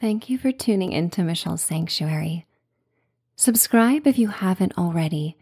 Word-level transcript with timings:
Thank 0.00 0.30
you 0.30 0.38
for 0.38 0.52
tuning 0.52 0.92
into 0.92 1.24
Michelle's 1.24 1.60
Sanctuary. 1.60 2.46
Subscribe 3.34 4.06
if 4.06 4.16
you 4.16 4.28
haven't 4.28 4.78
already, 4.78 5.36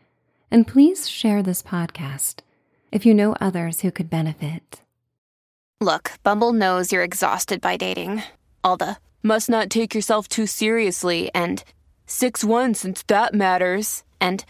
and 0.51 0.67
please 0.67 1.11
share 1.11 1.43
this 1.43 1.63
podcast 1.63 2.37
if 2.91 3.05
you 3.05 3.13
know 3.13 3.37
others 3.39 3.81
who 3.81 3.91
could 3.91 4.09
benefit. 4.09 4.81
Look, 5.79 6.13
Bumble 6.23 6.55
knows 6.55 6.91
you're 6.91 7.03
exhausted 7.03 7.61
by 7.61 7.77
dating. 7.77 8.23
All 8.65 8.79
the 8.79 8.97
must 9.23 9.51
not 9.51 9.69
take 9.69 9.95
yourself 9.95 10.27
too 10.27 10.47
seriously 10.47 11.31
and 11.35 11.63
6 12.07 12.43
1 12.43 12.73
since 12.73 13.03
that 13.09 13.35
matters. 13.35 14.05
And 14.23 14.43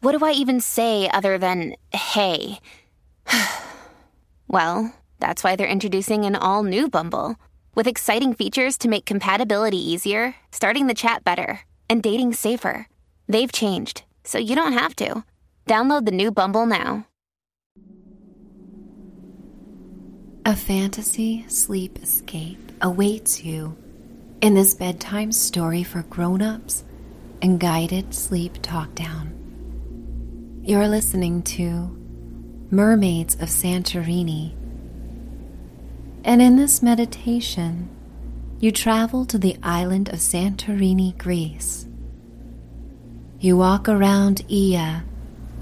what 0.00 0.16
do 0.16 0.24
I 0.24 0.30
even 0.30 0.60
say 0.60 1.10
other 1.10 1.38
than 1.38 1.74
hey? 1.92 2.60
well, 4.46 4.94
that's 5.18 5.42
why 5.42 5.56
they're 5.56 5.66
introducing 5.66 6.24
an 6.24 6.36
all 6.36 6.62
new 6.62 6.88
Bumble 6.88 7.34
with 7.74 7.86
exciting 7.86 8.34
features 8.34 8.76
to 8.78 8.88
make 8.88 9.04
compatibility 9.04 9.78
easier, 9.78 10.34
starting 10.52 10.86
the 10.86 10.94
chat 10.94 11.24
better, 11.24 11.60
and 11.88 12.02
dating 12.02 12.34
safer. 12.34 12.88
They've 13.28 13.52
changed, 13.52 14.04
so 14.24 14.38
you 14.38 14.56
don't 14.56 14.72
have 14.72 14.96
to. 14.96 15.24
Download 15.66 16.04
the 16.04 16.12
new 16.12 16.30
Bumble 16.30 16.66
now. 16.66 17.06
A 20.44 20.56
fantasy 20.56 21.44
sleep 21.48 22.02
escape 22.02 22.72
awaits 22.80 23.44
you 23.44 23.76
in 24.40 24.54
this 24.54 24.74
bedtime 24.74 25.32
story 25.32 25.82
for 25.82 26.02
grown-ups 26.02 26.82
and 27.42 27.60
guided 27.60 28.14
sleep 28.14 28.58
talk 28.62 28.94
down. 28.94 29.32
You're 30.62 30.88
listening 30.88 31.42
to 31.42 31.96
Mermaids 32.70 33.34
of 33.34 33.48
Santorini. 33.48 34.54
And 36.24 36.42
in 36.42 36.56
this 36.56 36.82
meditation, 36.82 37.88
you 38.58 38.70
travel 38.70 39.24
to 39.26 39.38
the 39.38 39.56
island 39.62 40.10
of 40.10 40.16
Santorini, 40.16 41.16
Greece. 41.16 41.86
You 43.38 43.56
walk 43.56 43.88
around 43.88 44.46
Oia 44.48 45.02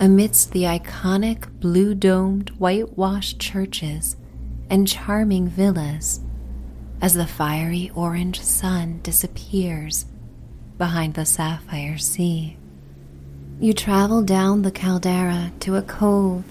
amidst 0.00 0.50
the 0.50 0.64
iconic 0.64 1.48
blue 1.60 1.94
domed, 1.94 2.50
whitewashed 2.58 3.38
churches 3.38 4.16
and 4.68 4.88
charming 4.88 5.48
villas 5.48 6.20
as 7.00 7.14
the 7.14 7.26
fiery 7.26 7.90
orange 7.94 8.40
sun 8.40 9.00
disappears 9.02 10.06
behind 10.76 11.14
the 11.14 11.24
sapphire 11.24 11.98
sea. 11.98 12.56
You 13.60 13.72
travel 13.72 14.22
down 14.22 14.62
the 14.62 14.70
caldera 14.70 15.52
to 15.60 15.76
a 15.76 15.82
cove, 15.82 16.44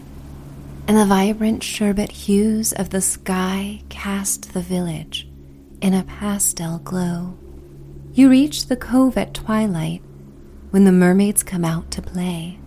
and 0.87 0.97
the 0.97 1.05
vibrant 1.05 1.61
sherbet 1.61 2.11
hues 2.11 2.71
of 2.71 2.91
the 2.91 3.01
sky 3.01 3.81
cast 3.89 4.53
the 4.53 4.61
village 4.61 5.27
in 5.81 5.93
a 5.93 6.03
pastel 6.03 6.79
glow. 6.79 7.37
You 8.13 8.29
reach 8.29 8.67
the 8.67 8.77
cove 8.77 9.17
at 9.17 9.33
twilight 9.33 10.01
when 10.71 10.85
the 10.85 10.91
mermaids 10.91 11.43
come 11.43 11.65
out 11.65 11.91
to 11.91 12.01
play. 12.01 12.57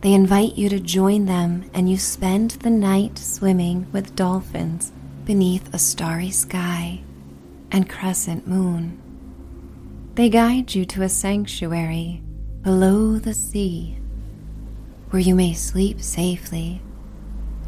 They 0.00 0.12
invite 0.12 0.56
you 0.56 0.68
to 0.68 0.80
join 0.80 1.24
them, 1.24 1.70
and 1.72 1.88
you 1.88 1.96
spend 1.96 2.50
the 2.50 2.68
night 2.70 3.16
swimming 3.16 3.86
with 3.90 4.14
dolphins 4.16 4.92
beneath 5.24 5.72
a 5.72 5.78
starry 5.78 6.30
sky 6.30 7.00
and 7.70 7.88
crescent 7.88 8.46
moon. 8.46 9.00
They 10.14 10.28
guide 10.28 10.74
you 10.74 10.84
to 10.86 11.02
a 11.02 11.08
sanctuary 11.08 12.22
below 12.62 13.18
the 13.18 13.34
sea 13.34 13.98
where 15.10 15.22
you 15.22 15.34
may 15.34 15.54
sleep 15.54 16.02
safely, 16.02 16.82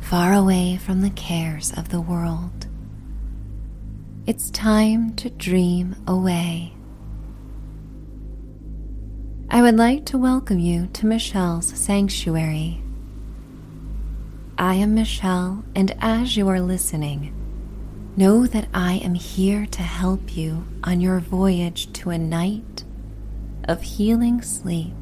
far 0.09 0.33
away 0.33 0.77
from 0.77 1.03
the 1.03 1.11
cares 1.11 1.73
of 1.77 1.89
the 1.89 2.01
world. 2.01 2.69
It's 4.25 4.51
time 4.51 5.17
to 5.17 5.29
dream 5.31 5.97
away. 6.07 6.73
I 9.51 9.62
would 9.62 9.77
like 9.77 10.07
to 10.07 10.19
welcome 10.19 10.61
you 10.61 10.87
to 10.93 11.07
Michelle's 11.07 11.77
Sanctuary. 11.77 12.81
I 14.56 14.75
am 14.75 14.95
Michelle, 14.95 15.65
and 15.75 15.93
as 16.00 16.37
you 16.37 16.47
are 16.50 16.61
listening, 16.61 17.34
know 18.16 18.47
that 18.47 18.69
I 18.72 18.99
am 18.99 19.15
here 19.15 19.66
to 19.66 19.83
help 19.83 20.37
you 20.37 20.69
on 20.84 21.00
your 21.00 21.19
voyage 21.19 21.93
to 21.95 22.11
a 22.11 22.19
night 22.19 22.84
of 23.65 23.83
healing 23.83 24.41
sleep 24.41 24.95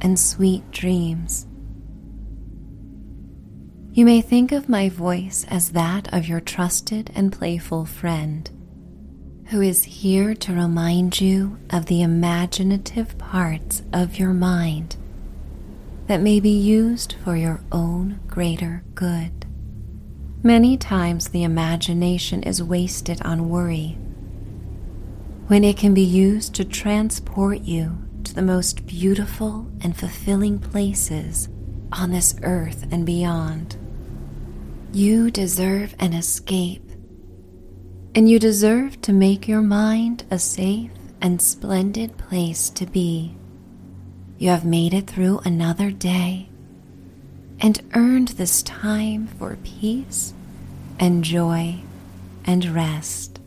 and 0.00 0.18
sweet 0.18 0.68
dreams. 0.72 1.46
You 3.94 4.06
may 4.06 4.22
think 4.22 4.52
of 4.52 4.70
my 4.70 4.88
voice 4.88 5.44
as 5.50 5.72
that 5.72 6.12
of 6.14 6.26
your 6.26 6.40
trusted 6.40 7.10
and 7.14 7.30
playful 7.30 7.84
friend 7.84 8.50
who 9.48 9.60
is 9.60 9.84
here 9.84 10.34
to 10.34 10.54
remind 10.54 11.20
you 11.20 11.58
of 11.68 11.84
the 11.84 12.00
imaginative 12.00 13.18
parts 13.18 13.82
of 13.92 14.18
your 14.18 14.32
mind 14.32 14.96
that 16.06 16.22
may 16.22 16.40
be 16.40 16.48
used 16.48 17.16
for 17.22 17.36
your 17.36 17.60
own 17.70 18.18
greater 18.28 18.82
good. 18.94 19.44
Many 20.42 20.78
times 20.78 21.28
the 21.28 21.42
imagination 21.42 22.42
is 22.44 22.62
wasted 22.62 23.20
on 23.20 23.50
worry 23.50 23.98
when 25.48 25.64
it 25.64 25.76
can 25.76 25.92
be 25.92 26.00
used 26.00 26.54
to 26.54 26.64
transport 26.64 27.60
you 27.60 27.98
to 28.24 28.34
the 28.34 28.40
most 28.40 28.86
beautiful 28.86 29.70
and 29.82 29.94
fulfilling 29.94 30.58
places 30.58 31.50
on 31.92 32.10
this 32.10 32.34
earth 32.42 32.86
and 32.90 33.04
beyond. 33.04 33.76
You 34.94 35.30
deserve 35.30 35.94
an 36.00 36.12
escape 36.12 36.86
and 38.14 38.28
you 38.28 38.38
deserve 38.38 39.00
to 39.00 39.12
make 39.14 39.48
your 39.48 39.62
mind 39.62 40.26
a 40.30 40.38
safe 40.38 40.90
and 41.22 41.40
splendid 41.40 42.18
place 42.18 42.68
to 42.68 42.84
be. 42.84 43.34
You 44.36 44.50
have 44.50 44.66
made 44.66 44.92
it 44.92 45.06
through 45.06 45.38
another 45.46 45.90
day 45.90 46.50
and 47.58 47.80
earned 47.94 48.28
this 48.28 48.62
time 48.64 49.28
for 49.28 49.56
peace 49.64 50.34
and 51.00 51.24
joy 51.24 51.76
and 52.44 52.62
rest. 52.66 53.40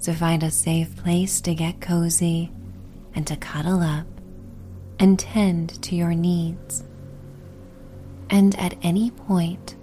So 0.00 0.12
find 0.12 0.42
a 0.42 0.50
safe 0.50 0.96
place 0.96 1.40
to 1.42 1.54
get 1.54 1.80
cozy 1.80 2.50
and 3.14 3.24
to 3.28 3.36
cuddle 3.36 3.80
up 3.80 4.08
and 4.98 5.20
tend 5.20 5.80
to 5.84 5.94
your 5.94 6.14
needs. 6.14 6.82
And 8.28 8.58
at 8.58 8.74
any 8.82 9.12
point, 9.12 9.76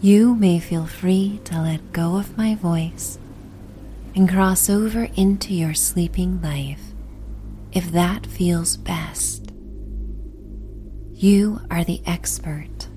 you 0.00 0.34
may 0.34 0.58
feel 0.60 0.86
free 0.86 1.40
to 1.44 1.60
let 1.60 1.92
go 1.92 2.16
of 2.16 2.36
my 2.36 2.54
voice 2.54 3.18
and 4.14 4.28
cross 4.28 4.68
over 4.68 5.08
into 5.16 5.54
your 5.54 5.74
sleeping 5.74 6.40
life 6.42 6.92
if 7.72 7.90
that 7.92 8.26
feels 8.26 8.76
best. 8.76 9.52
You 11.12 11.60
are 11.70 11.84
the 11.84 12.02
expert 12.06 12.88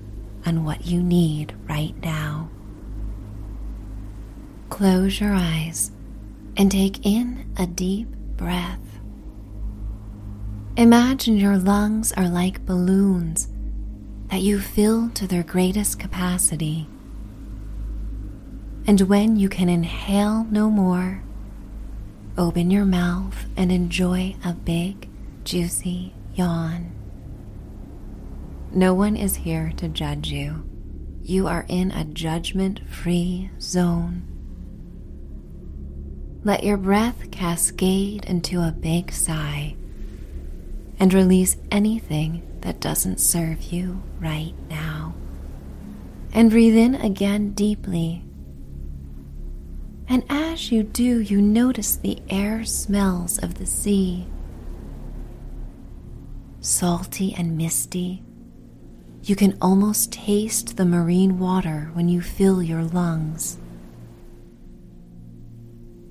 on 0.44 0.64
what 0.64 0.86
you 0.86 1.02
need 1.02 1.54
right 1.68 1.94
now. 2.02 2.50
Close 4.68 5.20
your 5.20 5.32
eyes 5.32 5.90
and 6.56 6.70
take 6.70 7.04
in 7.06 7.50
a 7.56 7.66
deep 7.66 8.08
breath. 8.36 8.78
Imagine 10.76 11.36
your 11.36 11.56
lungs 11.56 12.12
are 12.12 12.28
like 12.28 12.64
balloons 12.66 13.48
that 14.30 14.42
you 14.42 14.60
fill 14.60 15.10
to 15.10 15.26
their 15.26 15.42
greatest 15.42 15.98
capacity. 15.98 16.89
And 18.90 19.02
when 19.02 19.36
you 19.36 19.48
can 19.48 19.68
inhale 19.68 20.42
no 20.50 20.68
more, 20.68 21.22
open 22.36 22.72
your 22.72 22.84
mouth 22.84 23.46
and 23.56 23.70
enjoy 23.70 24.34
a 24.44 24.52
big, 24.52 25.08
juicy 25.44 26.12
yawn. 26.34 26.90
No 28.72 28.92
one 28.92 29.14
is 29.14 29.36
here 29.36 29.72
to 29.76 29.86
judge 29.86 30.32
you. 30.32 30.68
You 31.22 31.46
are 31.46 31.64
in 31.68 31.92
a 31.92 32.02
judgment 32.02 32.80
free 32.88 33.52
zone. 33.60 34.24
Let 36.42 36.64
your 36.64 36.76
breath 36.76 37.30
cascade 37.30 38.24
into 38.24 38.60
a 38.60 38.72
big 38.72 39.12
sigh 39.12 39.76
and 40.98 41.14
release 41.14 41.56
anything 41.70 42.42
that 42.62 42.80
doesn't 42.80 43.20
serve 43.20 43.62
you 43.62 44.02
right 44.18 44.54
now. 44.68 45.14
And 46.32 46.50
breathe 46.50 46.76
in 46.76 46.96
again 46.96 47.52
deeply. 47.52 48.24
And 50.10 50.24
as 50.28 50.72
you 50.72 50.82
do, 50.82 51.20
you 51.20 51.40
notice 51.40 51.94
the 51.94 52.18
air 52.28 52.64
smells 52.64 53.38
of 53.38 53.54
the 53.54 53.66
sea 53.66 54.26
salty 56.60 57.34
and 57.38 57.56
misty. 57.56 58.22
You 59.22 59.36
can 59.36 59.56
almost 59.62 60.12
taste 60.12 60.76
the 60.76 60.84
marine 60.84 61.38
water 61.38 61.90
when 61.94 62.08
you 62.08 62.20
fill 62.20 62.62
your 62.62 62.82
lungs. 62.82 63.58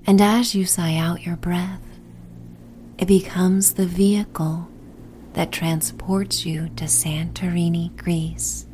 And 0.06 0.20
as 0.20 0.54
you 0.54 0.64
sigh 0.64 0.96
out 0.96 1.24
your 1.24 1.36
breath, 1.36 1.82
it 2.98 3.06
becomes 3.06 3.74
the 3.74 3.86
vehicle 3.86 4.68
that 5.34 5.52
transports 5.52 6.44
you 6.44 6.68
to 6.70 6.86
Santorini, 6.86 7.96
Greece. 7.96 8.66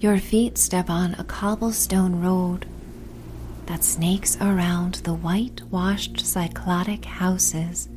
Your 0.00 0.18
feet 0.18 0.58
step 0.58 0.90
on 0.90 1.14
a 1.14 1.24
cobblestone 1.24 2.20
road 2.20 2.66
that 3.70 3.84
snakes 3.84 4.36
around 4.40 4.94
the 5.04 5.14
whitewashed 5.14 6.16
Cycladic 6.16 7.04
houses 7.04 7.88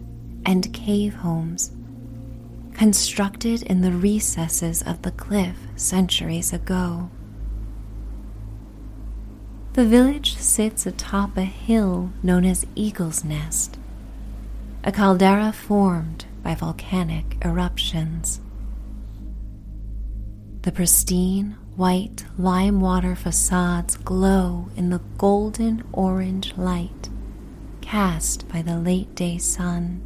and 0.45 0.71
cave 0.71 1.15
homes 1.15 1.71
constructed 2.75 3.63
in 3.63 3.81
the 3.81 3.91
recesses 3.91 4.83
of 4.83 5.01
the 5.01 5.09
cliff 5.09 5.57
centuries 5.75 6.53
ago. 6.53 7.09
The 9.73 9.83
village 9.83 10.37
sits 10.37 10.85
atop 10.85 11.37
a 11.37 11.43
hill 11.43 12.13
known 12.21 12.45
as 12.45 12.67
Eagle's 12.75 13.23
Nest, 13.23 13.79
a 14.83 14.91
caldera 14.91 15.51
formed 15.51 16.25
by 16.43 16.53
volcanic 16.53 17.35
eruptions. 17.43 18.39
The 20.61 20.71
pristine 20.71 21.57
white 21.75 22.23
lime 22.37 22.79
water 22.79 23.15
facades 23.15 23.97
glow 23.97 24.69
in 24.75 24.91
the 24.91 25.01
golden 25.17 25.83
orange 25.91 26.55
light 26.55 27.09
cast 27.81 28.47
by 28.47 28.61
the 28.61 28.77
late 28.77 29.13
day 29.15 29.37
sun. 29.37 30.01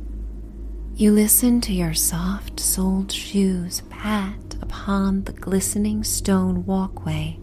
You 0.95 1.11
listen 1.11 1.59
to 1.61 1.73
your 1.73 1.93
soft 1.93 2.59
soled 2.59 3.11
shoes 3.11 3.81
pat 3.89 4.55
upon 4.61 5.25
the 5.25 5.33
glistening 5.33 6.03
stone 6.03 6.65
walkway 6.65 7.37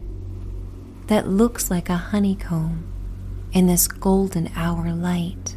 that 1.07 1.29
looks 1.29 1.71
like 1.71 1.91
a 1.91 1.97
honeycomb 1.97 2.91
in 3.53 3.67
this 3.67 3.87
golden 3.87 4.51
hour 4.57 4.93
light. 4.93 5.55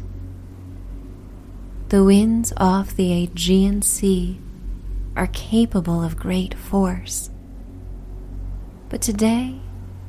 The 1.88 2.04
winds 2.04 2.52
off 2.58 2.94
the 2.94 3.12
Aegean 3.24 3.80
Sea 3.80 4.38
are 5.16 5.26
capable 5.28 6.02
of 6.04 6.18
great 6.18 6.52
force 6.52 7.30
but 8.88 9.02
today 9.02 9.60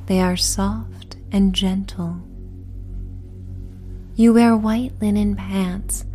they 0.06 0.20
are 0.22 0.38
soft 0.38 1.18
and 1.32 1.54
gentle. 1.54 2.22
You 4.16 4.34
wear 4.34 4.56
white 4.56 4.94
linen 5.02 5.36
pants 5.36 6.06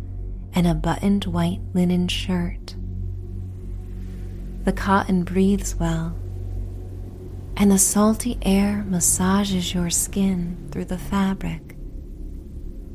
and 0.53 0.67
a 0.67 0.73
buttoned 0.73 1.25
white 1.25 1.61
linen 1.73 2.07
shirt. 2.07 2.75
The 4.63 4.73
cotton 4.73 5.23
breathes 5.23 5.75
well, 5.75 6.15
and 7.55 7.71
the 7.71 7.77
salty 7.77 8.37
air 8.41 8.83
massages 8.87 9.73
your 9.73 9.89
skin 9.89 10.69
through 10.71 10.85
the 10.85 10.97
fabric 10.97 11.75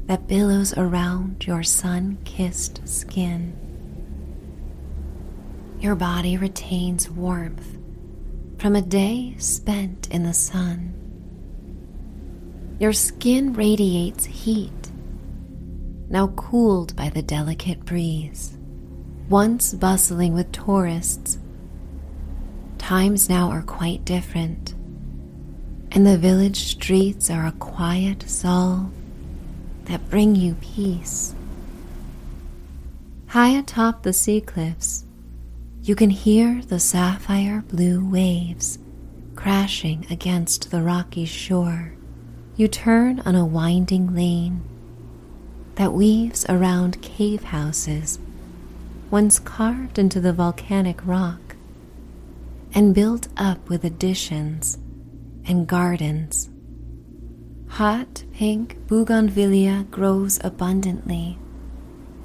that 0.06 0.26
billows 0.26 0.76
around 0.76 1.46
your 1.46 1.62
sun 1.62 2.18
kissed 2.24 2.86
skin. 2.88 3.56
Your 5.78 5.94
body 5.94 6.36
retains 6.36 7.08
warmth 7.08 7.79
from 8.60 8.76
a 8.76 8.82
day 8.82 9.34
spent 9.38 10.06
in 10.10 10.22
the 10.22 10.34
sun. 10.34 10.94
Your 12.78 12.92
skin 12.92 13.54
radiates 13.54 14.26
heat, 14.26 14.90
now 16.10 16.26
cooled 16.36 16.94
by 16.94 17.08
the 17.08 17.22
delicate 17.22 17.86
breeze. 17.86 18.58
Once 19.30 19.72
bustling 19.72 20.34
with 20.34 20.52
tourists, 20.52 21.38
times 22.76 23.30
now 23.30 23.48
are 23.48 23.62
quite 23.62 24.04
different, 24.04 24.74
and 25.92 26.06
the 26.06 26.18
village 26.18 26.58
streets 26.58 27.30
are 27.30 27.46
a 27.46 27.52
quiet 27.52 28.28
solve 28.28 28.90
that 29.84 30.10
bring 30.10 30.36
you 30.36 30.54
peace. 30.60 31.34
High 33.28 33.56
atop 33.56 34.02
the 34.02 34.12
sea 34.12 34.42
cliffs, 34.42 35.06
you 35.90 35.96
can 35.96 36.10
hear 36.10 36.62
the 36.68 36.78
sapphire 36.78 37.64
blue 37.66 38.08
waves 38.08 38.78
crashing 39.34 40.06
against 40.08 40.70
the 40.70 40.80
rocky 40.80 41.24
shore. 41.24 41.92
You 42.54 42.68
turn 42.68 43.18
on 43.26 43.34
a 43.34 43.44
winding 43.44 44.14
lane 44.14 44.62
that 45.74 45.92
weaves 45.92 46.46
around 46.48 47.02
cave 47.02 47.42
houses 47.42 48.20
once 49.10 49.40
carved 49.40 49.98
into 49.98 50.20
the 50.20 50.32
volcanic 50.32 51.04
rock 51.04 51.56
and 52.72 52.94
built 52.94 53.26
up 53.36 53.68
with 53.68 53.82
additions 53.82 54.78
and 55.44 55.66
gardens. 55.66 56.50
Hot 57.66 58.22
pink 58.32 58.76
bougainvillea 58.86 59.90
grows 59.90 60.38
abundantly 60.44 61.36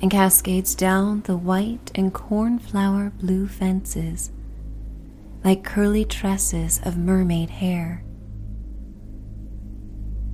and 0.05 0.11
cascades 0.11 0.75
down 0.75 1.21
the 1.21 1.35
white 1.35 1.89
and 1.95 2.13
cornflower 2.13 3.11
blue 3.17 3.47
fences 3.47 4.29
like 5.43 5.63
curly 5.63 6.05
tresses 6.05 6.79
of 6.83 6.95
mermaid 6.95 7.49
hair. 7.49 8.03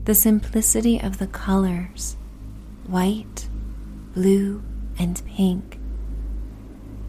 The 0.04 0.14
simplicity 0.14 1.00
of 1.00 1.20
the 1.20 1.28
colors, 1.28 2.18
white, 2.86 3.48
blue, 4.14 4.62
and 5.00 5.22
pink, 5.26 5.80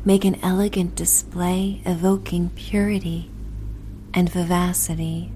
make 0.04 0.24
an 0.24 0.38
elegant 0.40 0.94
display 0.94 1.82
evoking 1.84 2.50
purity 2.50 3.28
and 4.14 4.30
vivacity, 4.30 5.32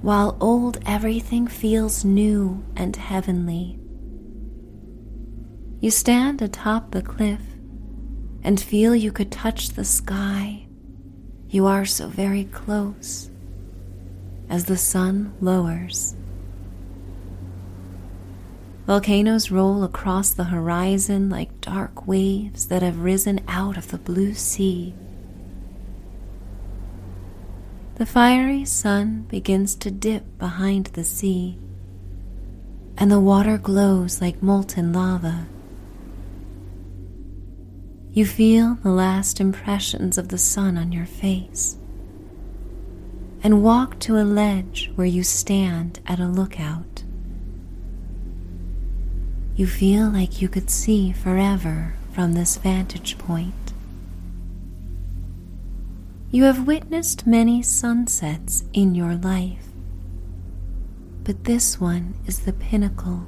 while 0.00 0.36
old 0.40 0.78
everything 0.86 1.48
feels 1.48 2.04
new 2.04 2.64
and 2.76 2.94
heavenly. 2.94 3.80
You 5.84 5.90
stand 5.90 6.40
atop 6.40 6.92
the 6.92 7.02
cliff 7.02 7.42
and 8.42 8.58
feel 8.58 8.96
you 8.96 9.12
could 9.12 9.30
touch 9.30 9.68
the 9.68 9.84
sky. 9.84 10.64
You 11.50 11.66
are 11.66 11.84
so 11.84 12.08
very 12.08 12.44
close 12.44 13.28
as 14.48 14.64
the 14.64 14.78
sun 14.78 15.34
lowers. 15.42 16.16
Volcanoes 18.86 19.50
roll 19.50 19.84
across 19.84 20.32
the 20.32 20.44
horizon 20.44 21.28
like 21.28 21.60
dark 21.60 22.06
waves 22.06 22.68
that 22.68 22.80
have 22.80 23.00
risen 23.00 23.40
out 23.46 23.76
of 23.76 23.88
the 23.88 23.98
blue 23.98 24.32
sea. 24.32 24.94
The 27.96 28.06
fiery 28.06 28.64
sun 28.64 29.26
begins 29.28 29.74
to 29.74 29.90
dip 29.90 30.38
behind 30.38 30.86
the 30.86 31.04
sea, 31.04 31.58
and 32.96 33.10
the 33.10 33.20
water 33.20 33.58
glows 33.58 34.22
like 34.22 34.42
molten 34.42 34.90
lava. 34.94 35.46
You 38.14 38.24
feel 38.24 38.78
the 38.80 38.92
last 38.92 39.40
impressions 39.40 40.18
of 40.18 40.28
the 40.28 40.38
sun 40.38 40.78
on 40.78 40.92
your 40.92 41.04
face 41.04 41.76
and 43.42 43.60
walk 43.60 43.98
to 43.98 44.16
a 44.16 44.22
ledge 44.22 44.92
where 44.94 45.06
you 45.06 45.24
stand 45.24 45.98
at 46.06 46.20
a 46.20 46.28
lookout. 46.28 47.02
You 49.56 49.66
feel 49.66 50.08
like 50.08 50.40
you 50.40 50.48
could 50.48 50.70
see 50.70 51.10
forever 51.10 51.96
from 52.12 52.34
this 52.34 52.56
vantage 52.56 53.18
point. 53.18 53.72
You 56.30 56.44
have 56.44 56.68
witnessed 56.68 57.26
many 57.26 57.62
sunsets 57.62 58.62
in 58.72 58.94
your 58.94 59.16
life, 59.16 59.66
but 61.24 61.42
this 61.42 61.80
one 61.80 62.14
is 62.26 62.40
the 62.40 62.52
pinnacle 62.52 63.26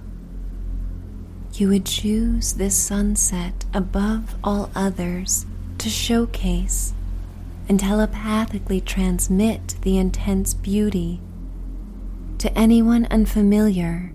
you 1.61 1.69
would 1.69 1.87
choose 1.87 2.55
this 2.55 2.77
sunset 2.77 3.65
above 3.73 4.35
all 4.45 4.71
others 4.75 5.47
to 5.79 5.89
showcase 5.89 6.93
and 7.69 7.81
telepathically 7.81 8.81
transmit 8.81 9.77
the 9.83 9.99
intense 9.99 10.55
beauty 10.55 11.21
to 12.39 12.57
anyone 12.59 13.07
unfamiliar 13.11 14.13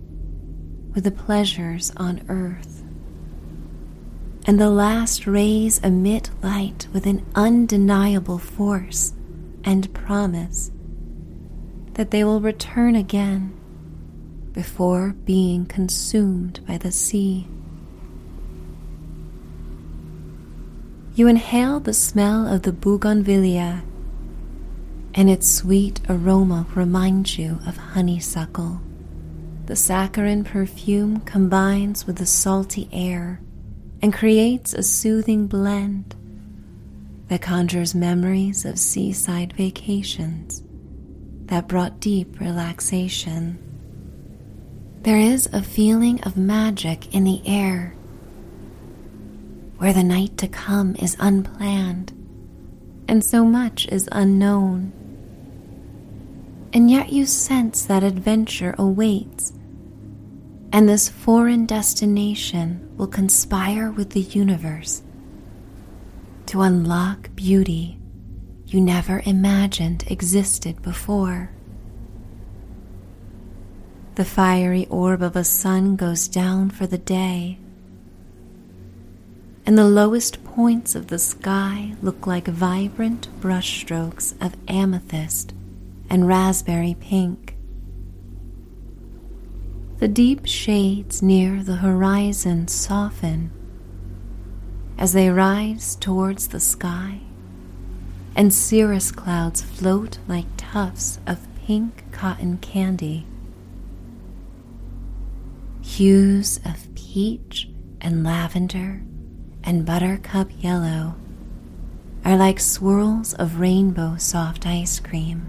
with 0.93 1.03
the 1.03 1.11
pleasures 1.11 1.91
on 1.97 2.23
earth. 2.29 2.83
And 4.45 4.59
the 4.59 4.69
last 4.69 5.27
rays 5.27 5.79
emit 5.79 6.29
light 6.41 6.87
with 6.93 7.05
an 7.05 7.25
undeniable 7.35 8.39
force 8.39 9.13
and 9.63 9.93
promise 9.93 10.71
that 11.93 12.11
they 12.11 12.23
will 12.23 12.41
return 12.41 12.95
again 12.95 13.57
before 14.53 15.15
being 15.25 15.65
consumed 15.65 16.59
by 16.67 16.77
the 16.77 16.91
sea. 16.91 17.47
You 21.13 21.27
inhale 21.27 21.79
the 21.79 21.93
smell 21.93 22.47
of 22.47 22.61
the 22.63 22.71
bougainvillea, 22.71 23.83
and 25.13 25.29
its 25.29 25.51
sweet 25.51 25.99
aroma 26.07 26.65
reminds 26.73 27.37
you 27.37 27.59
of 27.67 27.77
honeysuckle. 27.77 28.81
The 29.65 29.75
saccharine 29.75 30.43
perfume 30.43 31.21
combines 31.21 32.07
with 32.07 32.17
the 32.17 32.25
salty 32.25 32.89
air 32.91 33.41
and 34.01 34.13
creates 34.13 34.73
a 34.73 34.83
soothing 34.83 35.47
blend 35.47 36.15
that 37.27 37.41
conjures 37.41 37.93
memories 37.93 38.65
of 38.65 38.79
seaside 38.79 39.53
vacations 39.53 40.63
that 41.45 41.67
brought 41.67 41.99
deep 41.99 42.39
relaxation. 42.39 43.57
There 45.01 45.17
is 45.17 45.49
a 45.51 45.63
feeling 45.63 46.21
of 46.23 46.37
magic 46.37 47.13
in 47.13 47.23
the 47.23 47.41
air, 47.45 47.95
where 49.77 49.93
the 49.93 50.03
night 50.03 50.37
to 50.39 50.47
come 50.47 50.95
is 50.97 51.17
unplanned 51.19 52.13
and 53.07 53.23
so 53.25 53.43
much 53.45 53.87
is 53.87 54.07
unknown. 54.11 54.93
And 56.73 56.89
yet 56.89 57.11
you 57.11 57.25
sense 57.25 57.83
that 57.85 58.03
adventure 58.03 58.75
awaits 58.77 59.53
And 60.73 60.87
this 60.87 61.09
foreign 61.09 61.65
destination 61.65 62.89
will 62.97 63.07
conspire 63.07 63.91
with 63.91 64.11
the 64.11 64.21
universe 64.21 65.01
to 66.47 66.61
unlock 66.61 67.29
beauty 67.35 67.99
you 68.67 68.79
never 68.79 69.21
imagined 69.25 70.05
existed 70.07 70.81
before. 70.81 71.51
The 74.15 74.25
fiery 74.25 74.87
orb 74.87 75.21
of 75.21 75.37
a 75.37 75.43
sun 75.45 75.95
goes 75.95 76.27
down 76.27 76.69
for 76.69 76.85
the 76.85 76.97
day, 76.97 77.57
and 79.65 79.77
the 79.77 79.87
lowest 79.87 80.43
points 80.43 80.95
of 80.95 81.07
the 81.07 81.17
sky 81.17 81.95
look 82.01 82.27
like 82.27 82.47
vibrant 82.47 83.29
brushstrokes 83.39 84.33
of 84.45 84.55
amethyst 84.67 85.53
and 86.09 86.27
raspberry 86.27 86.95
pink. 86.99 87.55
The 89.99 90.09
deep 90.09 90.45
shades 90.45 91.21
near 91.21 91.63
the 91.63 91.77
horizon 91.77 92.67
soften 92.67 93.51
as 94.97 95.13
they 95.13 95.29
rise 95.29 95.95
towards 95.95 96.49
the 96.49 96.59
sky, 96.59 97.21
and 98.35 98.53
cirrus 98.53 99.11
clouds 99.11 99.61
float 99.61 100.17
like 100.27 100.47
tufts 100.57 101.19
of 101.25 101.47
pink 101.65 102.03
cotton 102.11 102.57
candy. 102.57 103.25
Hues 105.91 106.61
of 106.63 106.87
peach 106.95 107.69
and 107.99 108.23
lavender 108.23 109.03
and 109.61 109.85
buttercup 109.85 110.49
yellow 110.57 111.15
are 112.23 112.37
like 112.37 112.61
swirls 112.61 113.33
of 113.33 113.59
rainbow 113.59 114.15
soft 114.15 114.65
ice 114.65 115.01
cream. 115.01 115.47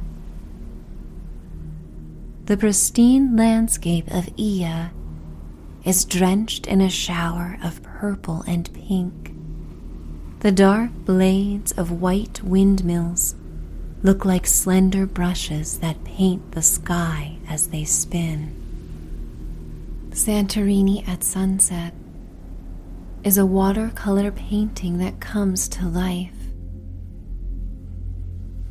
The 2.47 2.57
pristine 2.57 3.37
landscape 3.37 4.09
of 4.09 4.27
Oia 4.37 4.91
is 5.85 6.05
drenched 6.05 6.67
in 6.67 6.81
a 6.81 6.91
shower 6.91 7.57
of 7.63 7.85
purple 7.85 8.43
and 8.45 8.69
pink. 8.75 9.33
The 10.41 10.51
dark 10.51 10.91
blades 11.05 11.71
of 11.71 12.03
white 12.03 12.43
windmills 12.43 13.37
look 14.03 14.25
like 14.25 14.49
slender 14.49 15.07
brushes 15.07 15.79
that 15.79 16.03
paint 16.03 16.51
the 16.51 16.63
sky 16.63 17.39
as 17.49 17.69
they 17.69 17.85
spin. 17.85 18.62
Santorini 20.13 21.09
at 21.09 21.25
sunset 21.25 21.95
is 23.25 23.39
a 23.39 23.47
watercolor 23.47 24.31
painting 24.31 24.99
that 24.99 25.21
comes 25.21 25.69
to 25.71 25.89
life. 25.89 26.37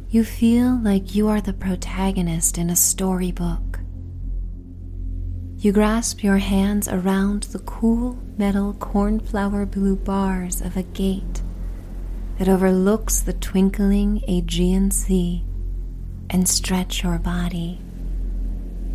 You 0.10 0.24
feel 0.24 0.80
like 0.84 1.16
you 1.16 1.30
are 1.30 1.42
the 1.42 1.54
protagonist 1.54 2.60
in 2.60 2.70
a 2.70 2.76
storybook. 2.76 3.80
You 5.58 5.72
grasp 5.72 6.24
your 6.24 6.38
hands 6.38 6.88
around 6.88 7.44
the 7.44 7.60
cool 7.60 8.20
metal 8.38 8.74
cornflower 8.74 9.66
blue 9.66 9.96
bars 9.96 10.62
of 10.62 10.78
a 10.78 10.84
gate 10.84 11.42
that 12.38 12.50
overlooks 12.50 13.20
the 13.20 13.34
twinkling 13.34 14.22
Aegean 14.28 14.92
Sea 14.92 15.44
and 16.30 16.48
stretch 16.48 17.02
your 17.02 17.18
body 17.18 17.82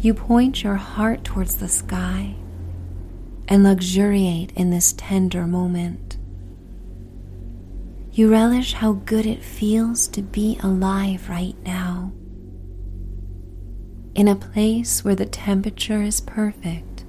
you 0.00 0.14
point 0.14 0.62
your 0.62 0.76
heart 0.76 1.24
towards 1.24 1.56
the 1.56 1.68
sky 1.68 2.34
and 3.48 3.62
luxuriate 3.62 4.52
in 4.52 4.70
this 4.70 4.92
tender 4.92 5.46
moment. 5.46 6.16
You 8.12 8.30
relish 8.30 8.72
how 8.74 8.92
good 8.92 9.26
it 9.26 9.44
feels 9.44 10.08
to 10.08 10.22
be 10.22 10.58
alive 10.62 11.28
right 11.28 11.56
now, 11.64 12.12
in 14.14 14.28
a 14.28 14.34
place 14.34 15.04
where 15.04 15.14
the 15.14 15.26
temperature 15.26 16.02
is 16.02 16.20
perfect 16.20 17.04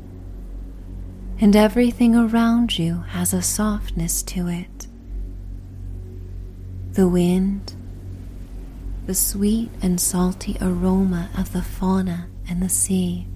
and 1.39 1.55
everything 1.55 2.15
around 2.15 2.77
you 2.77 3.01
has 3.09 3.33
a 3.33 3.41
softness 3.41 4.23
to 4.23 4.47
it. 4.47 4.87
The 6.93 7.07
wind, 7.07 7.73
the 9.05 9.13
sweet 9.13 9.69
and 9.81 10.01
salty 10.01 10.57
aroma 10.59 11.29
of 11.37 11.53
the 11.53 11.61
fauna 11.61 12.27
and 12.49 12.61
the 12.61 12.69
sea, 12.69 13.27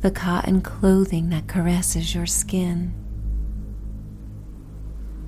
the 0.00 0.10
cotton 0.10 0.60
clothing 0.60 1.30
that 1.30 1.48
caresses 1.48 2.14
your 2.14 2.26
skin, 2.26 2.94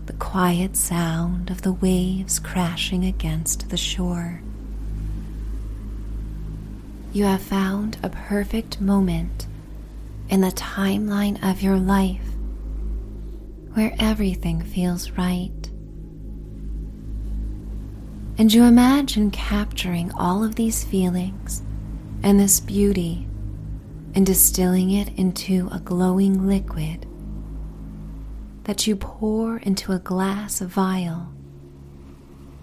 the 0.07 0.13
quiet 0.15 0.77
sound 0.77 1.51
of 1.51 1.63
the 1.63 1.73
waves 1.73 2.39
crashing 2.39 3.05
against 3.05 3.71
the 3.71 3.77
shore. 3.77 4.43
You 7.13 7.25
have 7.25 7.43
found 7.43 7.97
a 8.03 8.11
perfect 8.11 8.81
moment 8.81 9.47
in 10.29 10.41
the 10.41 10.49
timeline 10.49 11.43
of 11.43 11.63
your 11.63 11.79
life 11.79 12.21
where 13.73 13.95
everything 13.99 14.63
feels 14.63 15.11
right. 15.13 15.51
And 18.37 18.53
you 18.53 18.65
imagine 18.65 19.31
capturing 19.31 20.13
all 20.13 20.45
of 20.45 20.55
these 20.55 20.85
feelings 20.85 21.63
and 22.23 22.39
this 22.39 22.61
beauty 22.61 23.27
and 24.15 24.27
distilling 24.27 24.91
it 24.91 25.09
into 25.17 25.69
a 25.73 25.79
glowing 25.79 26.47
liquid 26.47 27.07
that 28.65 28.87
you 28.87 28.97
pour 28.97 29.59
into 29.59 29.93
a 29.93 29.99
glass 29.99 30.61
vial 30.61 31.33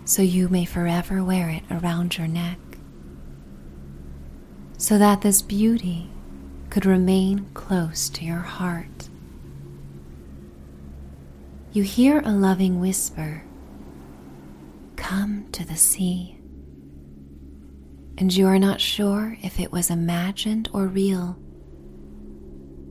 so 0.05 0.21
you 0.21 0.47
may 0.47 0.65
forever 0.65 1.23
wear 1.23 1.49
it 1.49 1.63
around 1.71 2.17
your 2.17 2.27
neck, 2.27 2.59
so 4.77 4.99
that 4.99 5.21
this 5.21 5.41
beauty 5.41 6.07
could 6.69 6.85
remain 6.85 7.47
close 7.55 8.07
to 8.09 8.23
your 8.23 8.37
heart. 8.37 9.09
You 11.71 11.83
hear 11.83 12.19
a 12.19 12.31
loving 12.31 12.79
whisper 12.79 13.43
Come 14.95 15.47
to 15.51 15.67
the 15.67 15.75
sea 15.75 16.34
and 18.17 18.33
you 18.33 18.47
are 18.47 18.59
not 18.59 18.79
sure 18.79 19.37
if 19.41 19.59
it 19.59 19.71
was 19.71 19.89
imagined 19.89 20.69
or 20.73 20.87
real. 20.87 21.37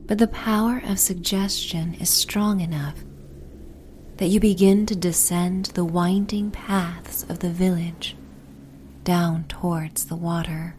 But 0.05 0.19
the 0.19 0.27
power 0.27 0.81
of 0.85 0.99
suggestion 0.99 1.95
is 1.95 2.09
strong 2.09 2.61
enough 2.61 3.03
that 4.17 4.27
you 4.27 4.39
begin 4.39 4.85
to 4.85 4.95
descend 4.95 5.65
the 5.67 5.83
winding 5.83 6.51
paths 6.51 7.23
of 7.23 7.39
the 7.39 7.49
village 7.49 8.15
down 9.03 9.45
towards 9.45 10.05
the 10.05 10.15
water. 10.15 10.75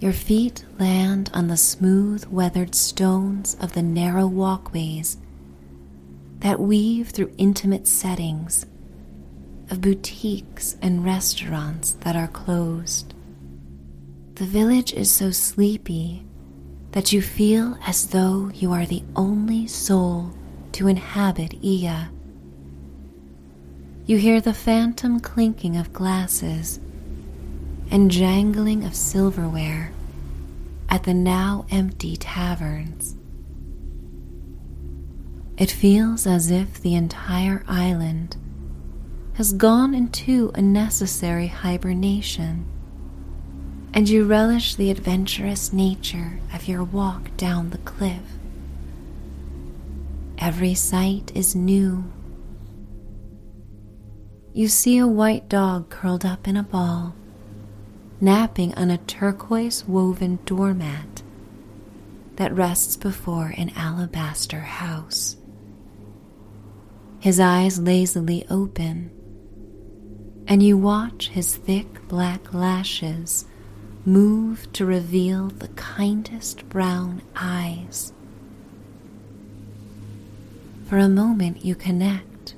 Your 0.00 0.12
feet 0.12 0.64
land 0.78 1.30
on 1.32 1.48
the 1.48 1.56
smooth, 1.56 2.26
weathered 2.26 2.74
stones 2.74 3.56
of 3.60 3.72
the 3.72 3.82
narrow 3.82 4.26
walkways 4.26 5.16
that 6.40 6.60
weave 6.60 7.08
through 7.08 7.32
intimate 7.38 7.86
settings 7.86 8.66
of 9.70 9.80
boutiques 9.80 10.76
and 10.80 11.04
restaurants 11.04 11.92
that 12.00 12.16
are 12.16 12.28
closed. 12.28 13.14
The 14.36 14.44
village 14.44 14.92
is 14.92 15.10
so 15.10 15.30
sleepy 15.30 16.24
that 16.92 17.12
you 17.12 17.20
feel 17.20 17.78
as 17.86 18.08
though 18.08 18.50
you 18.54 18.72
are 18.72 18.86
the 18.86 19.02
only 19.14 19.66
soul 19.66 20.32
to 20.72 20.88
inhabit 20.88 21.60
Oia. 21.62 22.10
You 24.06 24.18
hear 24.18 24.40
the 24.40 24.54
phantom 24.54 25.20
clinking 25.20 25.76
of 25.76 25.92
glasses 25.92 26.78
and 27.90 28.10
jangling 28.10 28.84
of 28.84 28.94
silverware 28.94 29.92
at 30.88 31.04
the 31.04 31.14
now 31.14 31.66
empty 31.70 32.16
taverns. 32.16 33.16
It 35.56 35.70
feels 35.70 36.26
as 36.26 36.50
if 36.50 36.80
the 36.80 36.94
entire 36.94 37.64
island 37.66 38.36
has 39.36 39.52
gone 39.52 39.94
into 39.94 40.50
a 40.54 40.62
necessary 40.62 41.48
hibernation, 41.48 42.64
and 43.92 44.08
you 44.08 44.24
relish 44.24 44.74
the 44.74 44.90
adventurous 44.90 45.74
nature 45.74 46.40
of 46.54 46.66
your 46.66 46.82
walk 46.82 47.28
down 47.36 47.68
the 47.68 47.78
cliff. 47.78 48.22
Every 50.38 50.72
sight 50.72 51.32
is 51.34 51.54
new. 51.54 52.10
You 54.54 54.68
see 54.68 54.96
a 54.96 55.06
white 55.06 55.50
dog 55.50 55.90
curled 55.90 56.24
up 56.24 56.48
in 56.48 56.56
a 56.56 56.62
ball, 56.62 57.14
napping 58.22 58.74
on 58.74 58.90
a 58.90 58.96
turquoise 58.96 59.84
woven 59.86 60.38
doormat 60.46 61.22
that 62.36 62.56
rests 62.56 62.96
before 62.96 63.52
an 63.58 63.70
alabaster 63.76 64.60
house. 64.60 65.36
His 67.20 67.38
eyes 67.38 67.78
lazily 67.78 68.46
open 68.48 69.10
and 70.48 70.62
you 70.62 70.76
watch 70.76 71.28
his 71.28 71.56
thick 71.56 72.06
black 72.08 72.54
lashes 72.54 73.46
move 74.04 74.72
to 74.72 74.86
reveal 74.86 75.48
the 75.48 75.68
kindest 75.68 76.68
brown 76.68 77.20
eyes. 77.34 78.12
For 80.88 80.98
a 80.98 81.08
moment, 81.08 81.64
you 81.64 81.74
connect, 81.74 82.54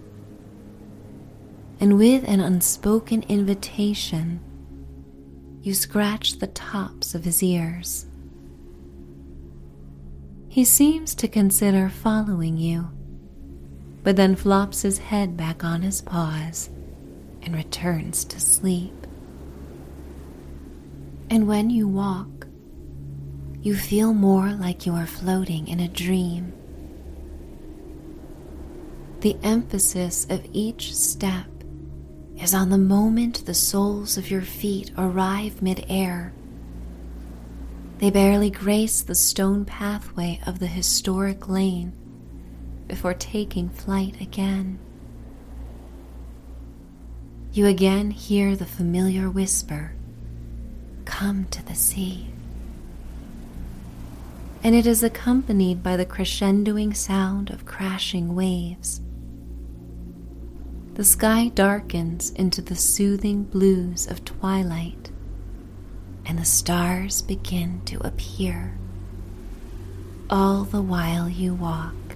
and 1.81 1.97
with 1.97 2.29
an 2.29 2.41
unspoken 2.41 3.25
invitation, 3.29 4.41
you 5.63 5.73
scratch 5.73 6.39
the 6.39 6.49
tops 6.49 7.15
of 7.15 7.25
his 7.25 7.43
ears. 7.43 8.05
He 10.51 10.65
seems 10.65 11.15
to 11.15 11.29
consider 11.29 11.89
following 11.89 12.59
you, 12.59 12.91
but 14.03 14.17
then 14.17 14.37
flops 14.37 14.83
his 14.83 14.99
head 14.99 15.37
back 15.37 15.65
on 15.65 15.81
his 15.81 16.03
paws 16.03 16.69
and 17.49 17.57
returns 17.57 18.27
to 18.27 18.39
sleep. 18.39 19.07
And 21.31 21.49
when 21.49 21.71
you 21.71 21.89
walk, 21.89 22.47
you 23.63 23.75
feel 23.75 24.13
more 24.13 24.51
like 24.51 24.85
you 24.85 24.93
are 24.93 25.07
floating 25.07 25.67
in 25.67 25.81
a 25.81 25.89
dream. 25.89 26.53
The 29.21 29.39
emphasis 29.43 30.27
of 30.29 30.47
each 30.53 30.95
step 30.95 31.47
is 32.37 32.53
on 32.53 32.69
the 32.69 32.77
moment 32.77 33.47
the 33.47 33.55
soles 33.55 34.19
of 34.19 34.31
your 34.31 34.43
feet 34.43 34.91
arrive 34.99 35.63
midair. 35.63 36.35
They 37.97 38.11
barely 38.11 38.51
grace 38.51 39.01
the 39.01 39.15
stone 39.15 39.65
pathway 39.65 40.39
of 40.47 40.59
the 40.59 40.67
historic 40.67 41.49
lane 41.49 41.95
before 42.87 43.15
taking 43.15 43.71
flight 43.71 44.21
again. 44.21 44.81
You 47.59 47.67
again 47.67 48.13
hear 48.13 48.55
the 48.55 48.65
familiar 48.65 49.29
whisper 49.29 49.91
Come 51.07 51.47
to 51.47 51.61
the 51.67 51.75
sea. 51.75 52.29
And 54.63 54.77
it 54.77 54.87
is 54.87 55.03
accompanied 55.03 55.83
by 55.83 55.97
the 55.97 56.07
crescendoing 56.07 56.95
sound 56.95 57.51
of 57.51 57.67
crashing 57.67 58.37
waves. 58.37 59.01
The 60.95 61.03
sky 61.03 61.51
darkens 61.53 62.31
into 62.31 62.63
the 62.63 62.77
soothing 62.77 63.43
blues 63.43 64.07
of 64.07 64.25
twilight, 64.25 65.11
and 66.27 66.39
the 66.39 66.45
stars 66.45 67.23
begin 67.23 67.83
to 67.87 67.99
appear. 68.07 68.79
All 70.31 70.63
the 70.63 70.81
while 70.81 71.29
you 71.29 71.55
walk, 71.55 72.08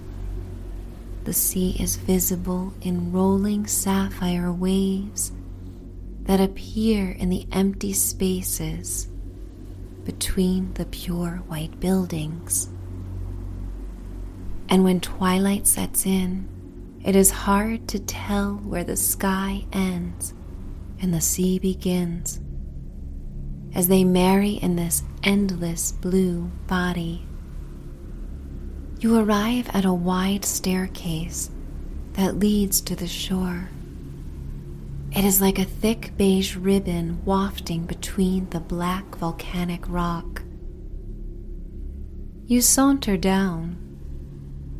the 1.25 1.33
sea 1.33 1.75
is 1.79 1.95
visible 1.95 2.73
in 2.81 3.11
rolling 3.11 3.65
sapphire 3.65 4.51
waves 4.51 5.31
that 6.23 6.41
appear 6.41 7.11
in 7.11 7.29
the 7.29 7.45
empty 7.51 7.93
spaces 7.93 9.07
between 10.03 10.73
the 10.73 10.85
pure 10.85 11.43
white 11.47 11.79
buildings. 11.79 12.67
And 14.69 14.83
when 14.83 14.99
twilight 14.99 15.67
sets 15.67 16.05
in, 16.05 16.47
it 17.03 17.15
is 17.15 17.31
hard 17.31 17.87
to 17.89 17.99
tell 17.99 18.55
where 18.55 18.83
the 18.83 18.95
sky 18.95 19.65
ends 19.71 20.33
and 21.01 21.13
the 21.13 21.21
sea 21.21 21.59
begins 21.59 22.39
as 23.75 23.87
they 23.87 24.03
marry 24.03 24.51
in 24.51 24.75
this 24.75 25.03
endless 25.23 25.91
blue 25.91 26.51
body. 26.67 27.25
You 29.03 29.19
arrive 29.19 29.69
at 29.73 29.83
a 29.83 29.91
wide 29.91 30.45
staircase 30.45 31.49
that 32.13 32.39
leads 32.39 32.79
to 32.79 32.95
the 32.95 33.05
shore. 33.05 33.67
It 35.11 35.25
is 35.25 35.41
like 35.41 35.59
a 35.59 35.65
thick 35.65 36.13
beige 36.15 36.55
ribbon 36.55 37.19
wafting 37.25 37.85
between 37.85 38.49
the 38.51 38.61
black 38.61 39.17
volcanic 39.17 39.83
rock. 39.89 40.43
You 42.45 42.61
saunter 42.61 43.17
down, 43.17 43.75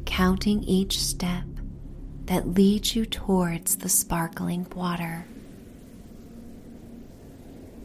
counting 0.05 0.63
each 0.63 1.01
step 1.01 1.43
that 2.27 2.53
leads 2.53 2.95
you 2.95 3.05
towards 3.05 3.75
the 3.75 3.89
sparkling 3.89 4.67
water. 4.73 5.25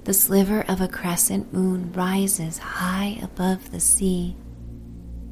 The 0.05 0.15
sliver 0.15 0.61
of 0.69 0.81
a 0.81 0.87
crescent 0.87 1.53
moon 1.53 1.93
rises 1.93 2.59
high 2.59 3.19
above 3.21 3.73
the 3.73 3.81
sea, 3.81 4.37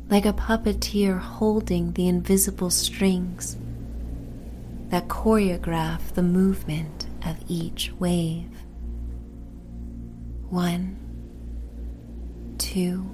like 0.08 0.24
a 0.24 0.32
puppeteer 0.32 1.18
holding 1.18 1.92
the 1.92 2.06
invisible 2.06 2.70
strings 2.70 3.56
that 4.88 5.08
choreograph 5.08 6.12
the 6.14 6.22
movement 6.22 7.06
of 7.24 7.36
each 7.48 7.92
wave. 7.98 8.50
One, 10.48 10.96
two, 12.58 13.10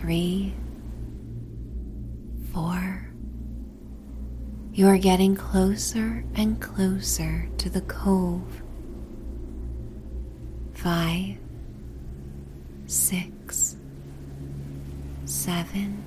three, 0.00 0.54
four. 2.52 3.06
You 4.72 4.88
are 4.88 4.98
getting 4.98 5.36
closer 5.36 6.24
and 6.34 6.60
closer 6.60 7.48
to 7.58 7.70
the 7.70 7.82
cove. 7.82 8.62
Five, 10.74 11.36
six, 12.86 13.30
seven, 15.50 16.04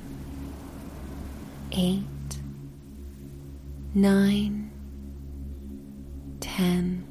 eight 1.74 2.40
nine, 3.94 4.72
ten. 6.40 7.04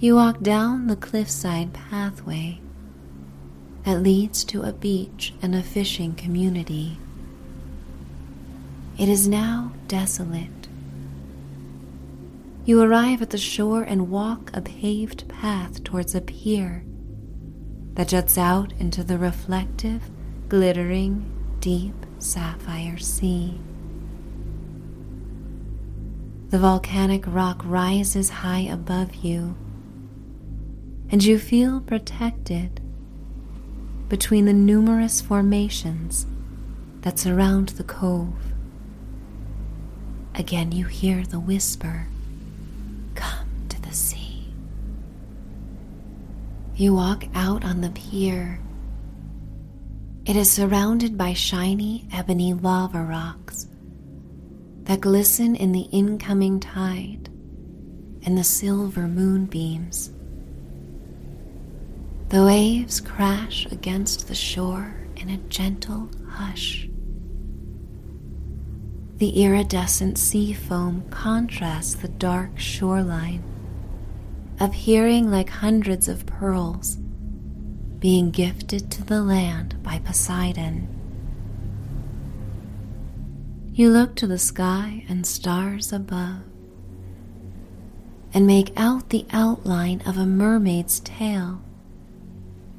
You 0.00 0.16
walk 0.16 0.40
down 0.40 0.88
the 0.88 0.96
cliffside 0.96 1.72
pathway 1.72 2.60
that 3.84 4.02
leads 4.02 4.42
to 4.46 4.62
a 4.62 4.72
beach 4.72 5.32
and 5.40 5.54
a 5.54 5.62
fishing 5.62 6.16
community. 6.16 6.98
It 8.98 9.08
is 9.08 9.28
now 9.28 9.74
desolate. 9.86 10.66
You 12.64 12.82
arrive 12.82 13.22
at 13.22 13.30
the 13.30 13.38
shore 13.38 13.84
and 13.84 14.10
walk 14.10 14.50
a 14.52 14.60
paved 14.60 15.28
path 15.28 15.84
towards 15.84 16.16
a 16.16 16.20
pier 16.20 16.84
that 17.94 18.08
juts 18.08 18.36
out 18.36 18.72
into 18.78 19.02
the 19.04 19.18
reflective, 19.18 20.02
glittering, 20.48 21.30
deep 21.60 21.94
sapphire 22.18 22.98
sea. 22.98 23.58
The 26.50 26.58
volcanic 26.58 27.24
rock 27.26 27.62
rises 27.64 28.30
high 28.30 28.60
above 28.60 29.14
you, 29.16 29.56
and 31.10 31.22
you 31.24 31.38
feel 31.38 31.80
protected 31.80 32.80
between 34.08 34.44
the 34.44 34.52
numerous 34.52 35.20
formations 35.20 36.26
that 37.00 37.18
surround 37.18 37.70
the 37.70 37.84
cove. 37.84 38.52
Again, 40.34 40.72
you 40.72 40.86
hear 40.86 41.24
the 41.24 41.40
whisper 41.40 42.08
Come 43.14 43.66
to 43.68 43.80
the 43.82 43.92
sea. 43.92 44.48
You 46.76 46.92
walk 46.92 47.24
out 47.34 47.64
on 47.64 47.80
the 47.82 47.90
pier. 47.90 48.60
It 50.26 50.34
is 50.34 50.50
surrounded 50.50 51.16
by 51.16 51.32
shiny 51.32 52.08
ebony 52.12 52.52
lava 52.52 53.00
rocks 53.00 53.68
that 54.82 55.00
glisten 55.00 55.54
in 55.54 55.70
the 55.70 55.86
incoming 55.92 56.58
tide 56.58 57.28
and 58.26 58.36
the 58.36 58.42
silver 58.42 59.06
moonbeams. 59.06 60.10
The 62.30 62.44
waves 62.44 63.00
crash 63.00 63.66
against 63.66 64.26
the 64.26 64.34
shore 64.34 64.96
in 65.14 65.30
a 65.30 65.36
gentle 65.36 66.10
hush. 66.28 66.88
The 69.18 69.44
iridescent 69.44 70.18
sea 70.18 70.52
foam 70.52 71.04
contrasts 71.10 71.94
the 71.94 72.08
dark 72.08 72.58
shoreline, 72.58 73.44
appearing 74.64 75.30
like 75.30 75.50
hundreds 75.50 76.08
of 76.08 76.24
pearls 76.24 76.96
being 77.98 78.30
gifted 78.30 78.90
to 78.90 79.04
the 79.04 79.20
land 79.22 79.82
by 79.82 79.98
Poseidon. 79.98 80.88
You 83.74 83.90
look 83.90 84.14
to 84.16 84.26
the 84.26 84.38
sky 84.38 85.04
and 85.08 85.26
stars 85.26 85.92
above 85.92 86.42
and 88.32 88.46
make 88.46 88.72
out 88.76 89.10
the 89.10 89.26
outline 89.32 90.00
of 90.06 90.16
a 90.16 90.26
mermaid's 90.26 91.00
tail 91.00 91.60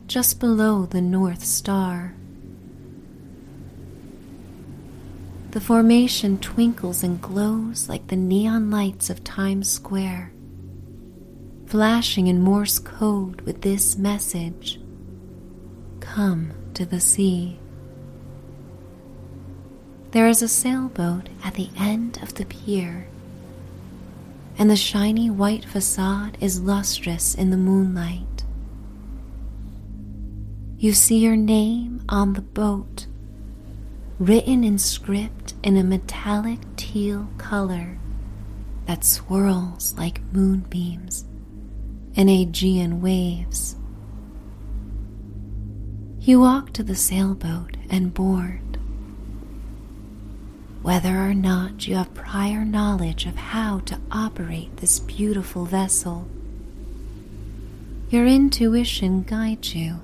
just 0.08 0.40
below 0.40 0.86
the 0.86 1.02
North 1.02 1.44
Star. 1.44 2.16
The 5.52 5.62
formation 5.62 6.40
twinkles 6.40 7.04
and 7.04 7.22
glows 7.22 7.88
like 7.88 8.08
the 8.08 8.16
neon 8.16 8.72
lights 8.72 9.10
of 9.10 9.24
Times 9.24 9.70
Square, 9.70 10.32
flashing 11.66 12.28
in 12.28 12.42
Morse 12.42 12.80
code 12.80 13.42
with 13.42 13.62
this 13.62 13.98
message 13.98 14.80
Come 16.00 16.54
to 16.76 16.86
the 16.86 17.00
sea. 17.00 17.60
There 20.12 20.28
is 20.28 20.42
a 20.42 20.48
sailboat 20.48 21.30
at 21.44 21.56
the 21.56 21.70
end 21.78 22.20
of 22.22 22.36
the 22.36 22.46
pier, 22.46 23.08
and 24.58 24.70
the 24.70 24.76
shiny 24.76 25.30
white 25.30 25.66
facade 25.66 26.38
is 26.40 26.62
lustrous 26.62 27.34
in 27.34 27.50
the 27.50 27.58
moonlight. 27.58 28.44
You 30.78 30.94
see 30.94 31.18
your 31.18 31.36
name 31.36 32.04
on 32.08 32.34
the 32.34 32.42
boat, 32.42 33.08
written 34.20 34.64
in 34.64 34.78
script 34.78 35.56
in 35.64 35.76
a 35.76 35.84
metallic 35.84 36.60
teal 36.78 37.28
color 37.38 37.98
that 38.86 39.04
swirls 39.04 39.96
like 39.98 40.22
moonbeams 40.32 41.26
in 42.16 42.30
Aegean 42.30 43.02
waves. 43.02 43.76
You 46.22 46.40
walk 46.40 46.72
to 46.74 46.84
the 46.84 46.96
sailboat 46.96 47.76
and 47.90 48.14
board. 48.14 48.62
Whether 50.82 51.18
or 51.18 51.34
not 51.34 51.88
you 51.88 51.96
have 51.96 52.14
prior 52.14 52.64
knowledge 52.64 53.26
of 53.26 53.36
how 53.36 53.80
to 53.82 54.00
operate 54.12 54.78
this 54.78 55.00
beautiful 55.00 55.66
vessel, 55.66 56.28
your 58.10 58.26
intuition 58.26 59.24
guides 59.24 59.76
you 59.76 60.00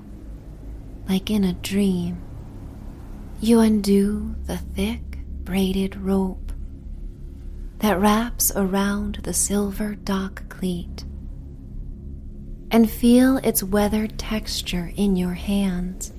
like 1.08 1.30
in 1.30 1.44
a 1.44 1.54
dream. 1.54 2.20
You 3.40 3.60
undo 3.60 4.34
the 4.44 4.58
thick 4.58 5.18
braided 5.44 5.96
rope 5.96 6.52
that 7.78 7.98
wraps 7.98 8.52
around 8.54 9.20
the 9.22 9.32
silver 9.32 9.94
dock 9.94 10.48
cleat 10.48 11.04
and 12.72 12.90
feel 12.90 13.36
its 13.36 13.62
weathered 13.62 14.18
texture 14.18 14.90
in 14.96 15.14
your 15.14 15.34
hands. 15.34 16.10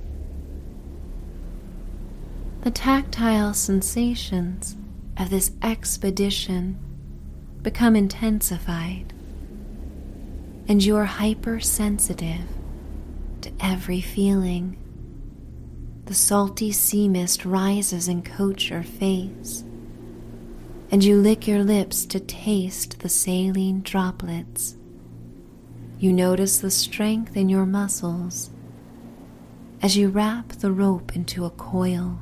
The 2.62 2.70
tactile 2.70 3.56
sensations 3.56 4.78
of 5.18 5.32
this 5.32 5.52
expedition 5.64 6.78
become 7.64 7.96
intensified, 7.96 9.14
and 10.68 10.82
you 10.84 10.96
are 10.96 11.06
hypersensitive 11.06 12.46
to 13.42 13.52
every 13.60 14.00
feeling. 14.00 14.78
The 16.06 16.14
salty 16.14 16.72
sea 16.72 17.10
mist 17.10 17.46
rises 17.46 18.08
and 18.08 18.24
coats 18.24 18.70
your 18.70 18.84
face, 18.84 19.64
and 20.92 21.04
you 21.04 21.18
lick 21.18 21.48
your 21.48 21.64
lips 21.64 22.06
to 22.08 22.20
taste 22.20 23.00
the 23.00 23.10
saline 23.10 23.82
droplets. 23.82 24.76
You 26.04 26.12
notice 26.12 26.58
the 26.58 26.70
strength 26.70 27.38
in 27.38 27.48
your 27.48 27.66
muscles 27.66 28.50
as 29.82 29.96
you 29.96 30.10
wrap 30.10 30.50
the 30.50 30.70
rope 30.70 31.16
into 31.16 31.46
a 31.46 31.50
coil. 31.50 32.20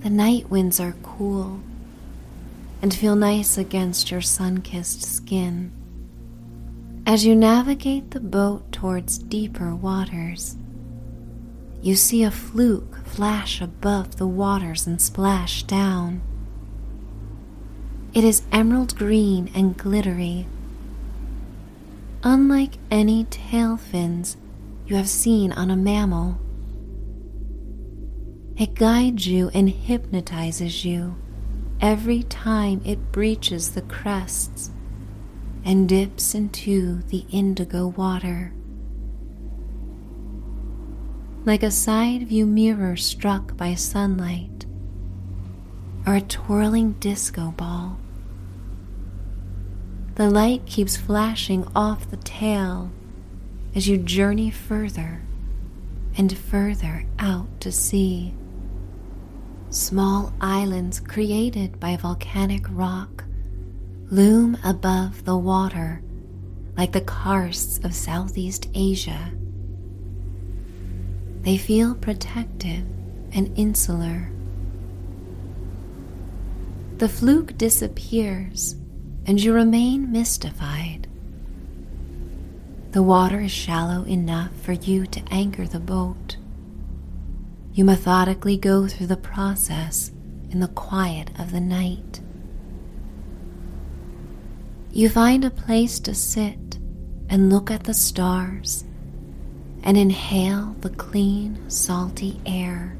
The 0.00 0.10
night 0.10 0.50
winds 0.50 0.80
are 0.80 0.96
cool 1.04 1.60
and 2.82 2.92
feel 2.92 3.14
nice 3.14 3.56
against 3.56 4.10
your 4.10 4.22
sun 4.22 4.60
kissed 4.60 5.02
skin. 5.02 5.70
As 7.06 7.24
you 7.24 7.36
navigate 7.36 8.10
the 8.10 8.18
boat 8.18 8.72
towards 8.72 9.16
deeper 9.16 9.72
waters, 9.72 10.56
you 11.80 11.94
see 11.94 12.24
a 12.24 12.32
fluke 12.32 13.06
flash 13.06 13.60
above 13.60 14.16
the 14.16 14.26
waters 14.26 14.84
and 14.84 15.00
splash 15.00 15.62
down. 15.62 16.22
It 18.14 18.24
is 18.24 18.42
emerald 18.50 18.96
green 18.96 19.48
and 19.54 19.76
glittery 19.76 20.48
unlike 22.26 22.76
any 22.90 23.22
tail 23.30 23.76
fins 23.76 24.36
you 24.84 24.96
have 24.96 25.08
seen 25.08 25.52
on 25.52 25.70
a 25.70 25.76
mammal. 25.76 26.36
It 28.56 28.74
guides 28.74 29.28
you 29.28 29.48
and 29.54 29.70
hypnotizes 29.70 30.84
you 30.84 31.14
every 31.80 32.24
time 32.24 32.82
it 32.84 33.12
breaches 33.12 33.70
the 33.70 33.82
crests 33.82 34.72
and 35.64 35.88
dips 35.88 36.34
into 36.34 37.02
the 37.10 37.24
indigo 37.30 37.86
water. 37.86 38.52
Like 41.44 41.62
a 41.62 41.70
side 41.70 42.26
view 42.26 42.44
mirror 42.44 42.96
struck 42.96 43.56
by 43.56 43.74
sunlight 43.74 44.66
or 46.04 46.16
a 46.16 46.20
twirling 46.20 46.94
disco 46.94 47.52
ball. 47.56 48.00
The 50.16 50.30
light 50.30 50.64
keeps 50.64 50.96
flashing 50.96 51.68
off 51.76 52.10
the 52.10 52.16
tail 52.16 52.90
as 53.74 53.86
you 53.86 53.98
journey 53.98 54.50
further 54.50 55.20
and 56.16 56.34
further 56.34 57.04
out 57.18 57.60
to 57.60 57.70
sea. 57.70 58.34
Small 59.68 60.32
islands 60.40 61.00
created 61.00 61.78
by 61.78 61.98
volcanic 61.98 62.64
rock 62.70 63.24
loom 64.10 64.56
above 64.64 65.26
the 65.26 65.36
water 65.36 66.00
like 66.78 66.92
the 66.92 67.02
karsts 67.02 67.84
of 67.84 67.94
Southeast 67.94 68.70
Asia. 68.72 69.32
They 71.42 71.58
feel 71.58 71.94
protective 71.94 72.86
and 73.32 73.52
insular. 73.58 74.30
The 76.96 77.08
fluke 77.10 77.58
disappears 77.58 78.76
and 79.26 79.42
you 79.42 79.52
remain 79.52 80.10
mystified. 80.12 81.08
The 82.92 83.02
water 83.02 83.40
is 83.40 83.50
shallow 83.50 84.04
enough 84.04 84.52
for 84.62 84.72
you 84.72 85.06
to 85.08 85.22
anchor 85.30 85.66
the 85.66 85.80
boat. 85.80 86.36
You 87.74 87.84
methodically 87.84 88.56
go 88.56 88.86
through 88.86 89.08
the 89.08 89.16
process 89.16 90.12
in 90.50 90.60
the 90.60 90.68
quiet 90.68 91.30
of 91.38 91.50
the 91.50 91.60
night. 91.60 92.20
You 94.92 95.10
find 95.10 95.44
a 95.44 95.50
place 95.50 96.00
to 96.00 96.14
sit 96.14 96.78
and 97.28 97.50
look 97.50 97.70
at 97.70 97.84
the 97.84 97.92
stars 97.92 98.84
and 99.82 99.98
inhale 99.98 100.74
the 100.80 100.90
clean, 100.90 101.68
salty 101.68 102.40
air. 102.46 102.96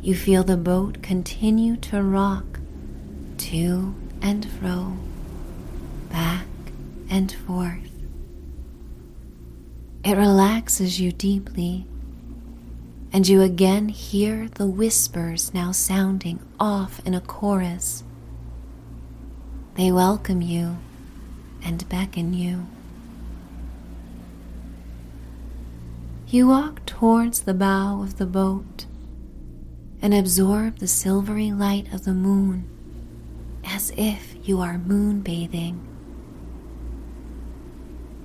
You 0.00 0.14
feel 0.14 0.44
the 0.44 0.56
boat 0.56 1.02
continue 1.02 1.76
to 1.76 2.02
rock 2.02 2.57
to 3.38 3.94
and 4.20 4.48
fro, 4.50 4.96
back 6.10 6.46
and 7.08 7.32
forth. 7.32 7.90
It 10.04 10.16
relaxes 10.16 11.00
you 11.00 11.12
deeply, 11.12 11.86
and 13.12 13.26
you 13.26 13.42
again 13.42 13.88
hear 13.88 14.48
the 14.48 14.66
whispers 14.66 15.54
now 15.54 15.72
sounding 15.72 16.40
off 16.58 17.00
in 17.06 17.14
a 17.14 17.20
chorus. 17.20 18.04
They 19.74 19.92
welcome 19.92 20.42
you 20.42 20.78
and 21.62 21.88
beckon 21.88 22.34
you. 22.34 22.66
You 26.28 26.48
walk 26.48 26.84
towards 26.84 27.40
the 27.40 27.54
bow 27.54 28.02
of 28.02 28.18
the 28.18 28.26
boat 28.26 28.86
and 30.02 30.12
absorb 30.12 30.78
the 30.78 30.86
silvery 30.86 31.50
light 31.52 31.92
of 31.92 32.04
the 32.04 32.12
moon 32.12 32.68
as 33.68 33.92
if 33.96 34.36
you 34.42 34.60
are 34.60 34.78
moonbathing. 34.78 35.78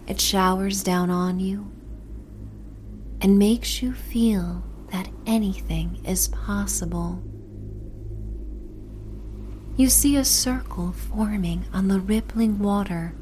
It 0.08 0.20
showers 0.20 0.84
down 0.84 1.10
on 1.10 1.40
you 1.40 1.70
and 3.22 3.38
makes 3.38 3.82
you 3.82 3.94
feel 3.94 4.64
that 4.92 5.10
anything 5.26 6.00
is 6.06 6.30
possible. 6.30 7.22
You 9.76 9.90
see 9.90 10.18
a 10.18 10.26
circle 10.26 10.92
forming 10.92 11.66
on 11.74 11.88
the 11.88 12.00
rippling 12.00 12.60
water 12.60 13.16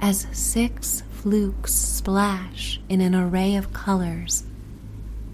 as 0.00 0.26
six 0.32 1.02
flukes 1.10 1.74
splash 1.74 2.80
in 2.88 3.00
an 3.00 3.14
array 3.14 3.56
of 3.56 3.72
colors 3.72 4.44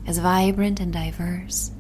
as 0.07 0.19
vibrant 0.19 0.81
and 0.81 0.93
diverse 0.93 1.71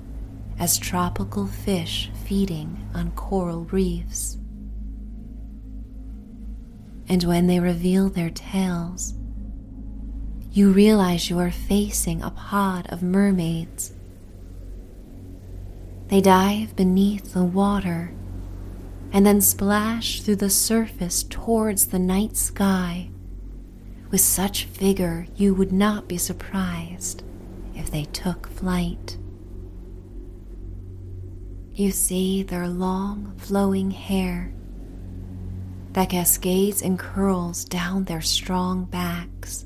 as 0.58 0.78
tropical 0.78 1.46
fish 1.46 2.10
feeding 2.24 2.88
on 2.94 3.10
coral 3.12 3.64
reefs. 3.66 4.38
And 7.08 7.22
when 7.24 7.46
they 7.46 7.60
reveal 7.60 8.08
their 8.08 8.30
tails, 8.30 9.14
you 10.52 10.70
realize 10.70 11.28
you 11.28 11.38
are 11.38 11.50
facing 11.50 12.22
a 12.22 12.30
pod 12.30 12.86
of 12.88 13.02
mermaids. 13.02 13.92
They 16.08 16.20
dive 16.20 16.76
beneath 16.76 17.34
the 17.34 17.44
water 17.44 18.14
and 19.12 19.26
then 19.26 19.40
splash 19.40 20.22
through 20.22 20.36
the 20.36 20.50
surface 20.50 21.22
towards 21.24 21.86
the 21.86 21.98
night 21.98 22.36
sky 22.36 23.10
with 24.10 24.20
such 24.20 24.66
vigor 24.66 25.26
you 25.34 25.54
would 25.54 25.72
not 25.72 26.06
be 26.06 26.16
surprised 26.16 27.24
if 27.74 27.90
they 27.90 28.04
took 28.04 28.48
flight. 28.48 29.18
You 31.74 31.90
see 31.90 32.44
their 32.44 32.68
long, 32.68 33.34
flowing 33.36 33.90
hair 33.90 34.54
that 35.92 36.10
cascades 36.10 36.82
and 36.82 36.96
curls 36.96 37.64
down 37.64 38.04
their 38.04 38.20
strong 38.20 38.84
backs. 38.84 39.64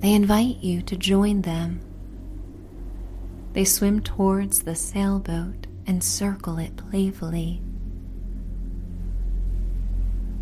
They 0.00 0.14
invite 0.14 0.56
you 0.62 0.80
to 0.82 0.96
join 0.96 1.42
them. 1.42 1.80
They 3.52 3.66
swim 3.66 4.00
towards 4.00 4.62
the 4.62 4.74
sailboat 4.74 5.66
and 5.86 6.02
circle 6.02 6.56
it 6.56 6.74
playfully. 6.76 7.60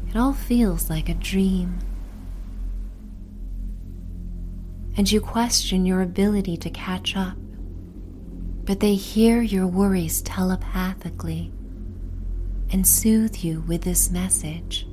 It 0.09 0.16
all 0.16 0.33
feels 0.33 0.88
like 0.88 1.09
a 1.09 1.14
dream. 1.14 1.81
And 4.96 5.11
you 5.11 5.20
question 5.20 5.87
your 5.87 6.02
ability 6.02 6.57
to 6.59 6.70
catch 6.70 7.16
up 7.16 7.37
but 8.66 8.81
they 8.81 8.96
hear 8.96 9.40
your 9.40 9.66
worries 9.66 10.20
telepathically 10.22 11.52
and 12.70 12.85
soothe 12.87 13.37
you 13.37 13.61
with 13.62 13.83
this 13.83 14.11
message. 14.11 14.88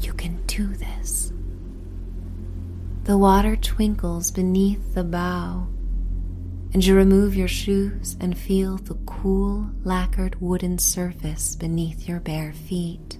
You 0.00 0.14
can 0.14 0.42
do 0.46 0.66
this. 0.68 1.30
The 3.04 3.18
water 3.18 3.54
twinkles 3.54 4.30
beneath 4.30 4.94
the 4.94 5.04
bow, 5.04 5.68
and 6.72 6.84
you 6.84 6.96
remove 6.96 7.36
your 7.36 7.48
shoes 7.48 8.16
and 8.18 8.36
feel 8.36 8.78
the 8.78 8.94
cool, 9.04 9.70
lacquered 9.84 10.40
wooden 10.40 10.78
surface 10.78 11.54
beneath 11.54 12.08
your 12.08 12.18
bare 12.18 12.54
feet. 12.54 13.18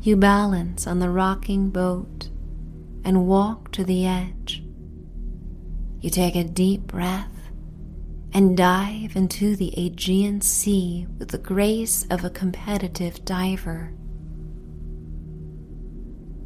You 0.00 0.16
balance 0.16 0.86
on 0.86 1.00
the 1.00 1.10
rocking 1.10 1.68
boat 1.68 2.30
and 3.04 3.26
walk 3.26 3.70
to 3.72 3.84
the 3.84 4.06
edge. 4.06 4.62
You 6.00 6.10
take 6.10 6.36
a 6.36 6.44
deep 6.44 6.82
breath 6.82 7.50
and 8.32 8.56
dive 8.56 9.16
into 9.16 9.56
the 9.56 9.74
Aegean 9.76 10.40
Sea 10.40 11.06
with 11.18 11.30
the 11.30 11.38
grace 11.38 12.06
of 12.08 12.24
a 12.24 12.30
competitive 12.30 13.24
diver. 13.24 13.92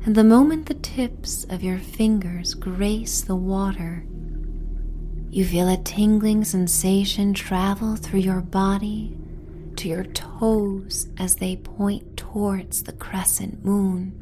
And 0.04 0.14
the 0.14 0.24
moment 0.24 0.66
the 0.66 0.74
tips 0.74 1.44
of 1.44 1.62
your 1.62 1.78
fingers 1.78 2.54
grace 2.54 3.20
the 3.20 3.36
water, 3.36 4.06
you 5.28 5.44
feel 5.44 5.68
a 5.68 5.76
tingling 5.76 6.44
sensation 6.44 7.34
travel 7.34 7.96
through 7.96 8.20
your 8.20 8.40
body 8.40 9.16
to 9.76 9.88
your 9.88 10.04
toes 10.04 11.08
as 11.18 11.36
they 11.36 11.56
point 11.56 12.16
towards 12.16 12.84
the 12.84 12.92
crescent 12.92 13.64
moon. 13.64 14.21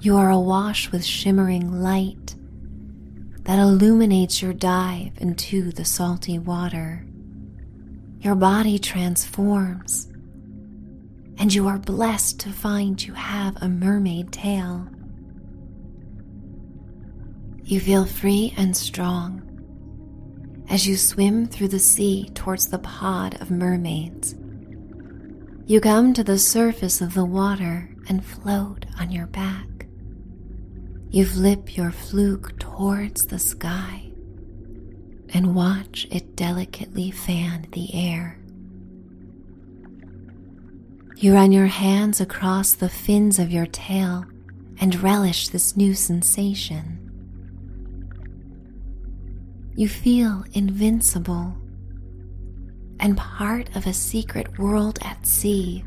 You 0.00 0.16
are 0.16 0.30
awash 0.30 0.92
with 0.92 1.04
shimmering 1.04 1.82
light 1.82 2.36
that 3.42 3.58
illuminates 3.58 4.40
your 4.40 4.52
dive 4.52 5.12
into 5.16 5.72
the 5.72 5.84
salty 5.84 6.38
water. 6.38 7.04
Your 8.20 8.36
body 8.36 8.78
transforms, 8.78 10.06
and 11.38 11.52
you 11.52 11.66
are 11.66 11.78
blessed 11.78 12.38
to 12.40 12.50
find 12.50 13.02
you 13.02 13.14
have 13.14 13.56
a 13.60 13.68
mermaid 13.68 14.30
tail. 14.32 14.86
You 17.64 17.80
feel 17.80 18.04
free 18.06 18.54
and 18.56 18.76
strong 18.76 19.42
as 20.70 20.86
you 20.86 20.96
swim 20.96 21.46
through 21.46 21.68
the 21.68 21.78
sea 21.80 22.30
towards 22.34 22.68
the 22.68 22.78
pod 22.78 23.40
of 23.40 23.50
mermaids. 23.50 24.36
You 25.66 25.80
come 25.80 26.14
to 26.14 26.22
the 26.22 26.38
surface 26.38 27.00
of 27.00 27.14
the 27.14 27.24
water 27.24 27.90
and 28.08 28.24
float 28.24 28.86
on 29.00 29.10
your 29.10 29.26
back. 29.26 29.77
You 31.10 31.24
flip 31.24 31.74
your 31.74 31.90
fluke 31.90 32.58
towards 32.58 33.26
the 33.26 33.38
sky 33.38 34.12
and 35.32 35.54
watch 35.54 36.06
it 36.10 36.36
delicately 36.36 37.10
fan 37.10 37.66
the 37.72 37.94
air. 37.94 38.38
You 41.16 41.32
run 41.32 41.50
your 41.50 41.66
hands 41.66 42.20
across 42.20 42.74
the 42.74 42.90
fins 42.90 43.38
of 43.38 43.50
your 43.50 43.64
tail 43.66 44.26
and 44.80 45.02
relish 45.02 45.48
this 45.48 45.78
new 45.78 45.94
sensation. 45.94 47.04
You 49.74 49.88
feel 49.88 50.44
invincible 50.52 51.56
and 53.00 53.16
part 53.16 53.74
of 53.74 53.86
a 53.86 53.94
secret 53.94 54.58
world 54.58 54.98
at 55.02 55.26
sea 55.26 55.84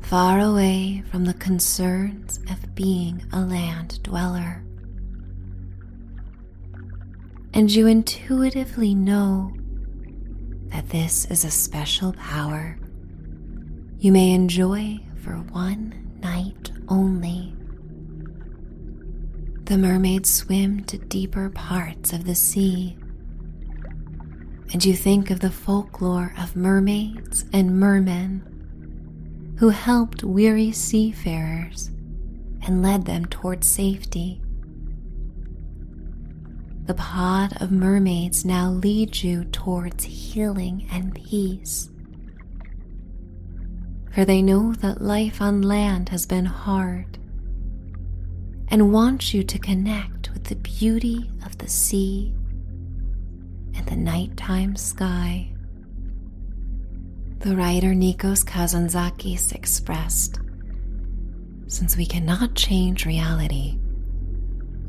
far 0.00 0.40
away 0.40 1.02
from 1.10 1.24
the 1.24 1.34
concerns 1.34 2.40
of 2.50 2.74
being 2.74 3.24
a 3.32 3.40
land 3.40 4.02
dweller. 4.02 4.64
And 7.52 7.70
you 7.70 7.86
intuitively 7.86 8.94
know 8.94 9.52
that 10.66 10.88
this 10.88 11.24
is 11.26 11.44
a 11.44 11.50
special 11.50 12.12
power 12.14 12.78
you 14.00 14.12
may 14.12 14.30
enjoy 14.32 14.98
for 15.22 15.34
one 15.52 16.18
night 16.22 16.70
only. 16.88 17.54
The 19.64 19.76
mermaids 19.76 20.32
swim 20.32 20.84
to 20.84 20.96
deeper 20.96 21.50
parts 21.50 22.14
of 22.14 22.24
the 22.24 22.34
sea, 22.34 22.96
and 24.72 24.82
you 24.82 24.94
think 24.94 25.30
of 25.30 25.40
the 25.40 25.50
folklore 25.50 26.32
of 26.38 26.56
mermaids 26.56 27.44
and 27.52 27.78
mermen 27.78 28.49
who 29.60 29.68
helped 29.68 30.24
weary 30.24 30.72
seafarers 30.72 31.90
and 32.62 32.82
led 32.82 33.04
them 33.04 33.26
toward 33.26 33.62
safety. 33.62 34.40
The 36.86 36.94
pod 36.94 37.60
of 37.60 37.70
mermaids 37.70 38.42
now 38.42 38.70
leads 38.70 39.22
you 39.22 39.44
towards 39.44 40.04
healing 40.04 40.88
and 40.90 41.14
peace. 41.14 41.90
For 44.14 44.24
they 44.24 44.40
know 44.40 44.72
that 44.76 45.02
life 45.02 45.42
on 45.42 45.60
land 45.60 46.08
has 46.08 46.24
been 46.24 46.46
hard 46.46 47.18
and 48.68 48.94
want 48.94 49.34
you 49.34 49.42
to 49.42 49.58
connect 49.58 50.32
with 50.32 50.44
the 50.44 50.56
beauty 50.56 51.30
of 51.44 51.58
the 51.58 51.68
sea 51.68 52.32
and 53.76 53.84
the 53.86 53.96
nighttime 53.96 54.74
sky. 54.74 55.52
The 57.40 57.56
writer 57.56 57.94
Nikos 57.94 58.44
Kazantzakis 58.44 59.54
expressed 59.54 60.40
Since 61.68 61.96
we 61.96 62.04
cannot 62.04 62.54
change 62.54 63.06
reality, 63.06 63.78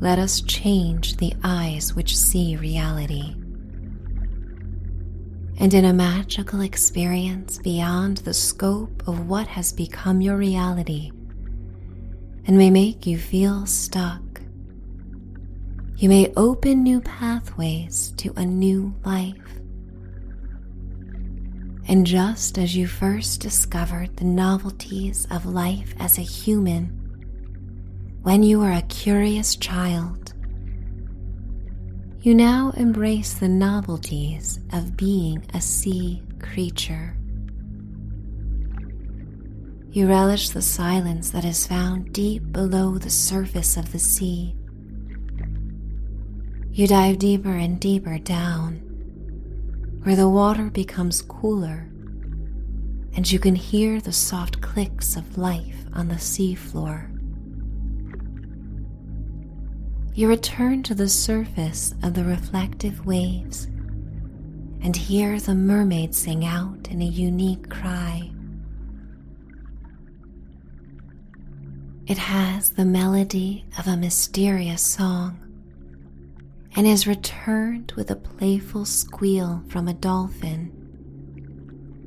let 0.00 0.18
us 0.18 0.42
change 0.42 1.16
the 1.16 1.32
eyes 1.42 1.94
which 1.94 2.14
see 2.14 2.56
reality. 2.56 3.34
And 5.58 5.72
in 5.72 5.86
a 5.86 5.94
magical 5.94 6.60
experience 6.60 7.56
beyond 7.56 8.18
the 8.18 8.34
scope 8.34 9.02
of 9.08 9.26
what 9.26 9.46
has 9.46 9.72
become 9.72 10.20
your 10.20 10.36
reality 10.36 11.10
and 12.46 12.58
may 12.58 12.68
make 12.68 13.06
you 13.06 13.16
feel 13.16 13.64
stuck, 13.64 14.42
you 15.96 16.06
may 16.06 16.30
open 16.36 16.82
new 16.82 17.00
pathways 17.00 18.12
to 18.18 18.30
a 18.36 18.44
new 18.44 18.94
life. 19.06 19.61
And 21.88 22.06
just 22.06 22.58
as 22.58 22.76
you 22.76 22.86
first 22.86 23.40
discovered 23.40 24.16
the 24.16 24.24
novelties 24.24 25.26
of 25.30 25.46
life 25.46 25.94
as 25.98 26.16
a 26.16 26.22
human 26.22 26.98
when 28.22 28.44
you 28.44 28.60
were 28.60 28.70
a 28.70 28.82
curious 28.82 29.56
child, 29.56 30.32
you 32.20 32.36
now 32.36 32.72
embrace 32.76 33.34
the 33.34 33.48
novelties 33.48 34.60
of 34.72 34.96
being 34.96 35.44
a 35.54 35.60
sea 35.60 36.22
creature. 36.40 37.16
You 39.90 40.06
relish 40.08 40.50
the 40.50 40.62
silence 40.62 41.30
that 41.30 41.44
is 41.44 41.66
found 41.66 42.12
deep 42.12 42.52
below 42.52 42.96
the 42.96 43.10
surface 43.10 43.76
of 43.76 43.90
the 43.90 43.98
sea. 43.98 44.54
You 46.70 46.86
dive 46.86 47.18
deeper 47.18 47.52
and 47.52 47.80
deeper 47.80 48.18
down 48.18 48.91
where 50.02 50.16
the 50.16 50.28
water 50.28 50.68
becomes 50.70 51.22
cooler 51.22 51.88
and 53.14 53.30
you 53.30 53.38
can 53.38 53.54
hear 53.54 54.00
the 54.00 54.12
soft 54.12 54.60
clicks 54.60 55.16
of 55.16 55.36
life 55.38 55.84
on 55.92 56.08
the 56.08 56.14
seafloor. 56.14 57.08
You 60.14 60.28
return 60.28 60.82
to 60.84 60.94
the 60.94 61.08
surface 61.08 61.94
of 62.02 62.14
the 62.14 62.24
reflective 62.24 63.06
waves 63.06 63.64
and 64.82 64.96
hear 64.96 65.38
the 65.38 65.54
mermaid 65.54 66.14
sing 66.14 66.44
out 66.44 66.88
in 66.90 67.00
a 67.00 67.06
unique 67.06 67.68
cry. 67.70 68.30
It 72.06 72.18
has 72.18 72.70
the 72.70 72.84
melody 72.84 73.64
of 73.78 73.86
a 73.86 73.96
mysterious 73.96 74.82
song 74.82 75.38
and 76.74 76.86
is 76.86 77.06
returned 77.06 77.92
with 77.96 78.10
a 78.10 78.16
playful 78.16 78.84
squeal 78.84 79.62
from 79.68 79.88
a 79.88 79.94
dolphin. 79.94 80.72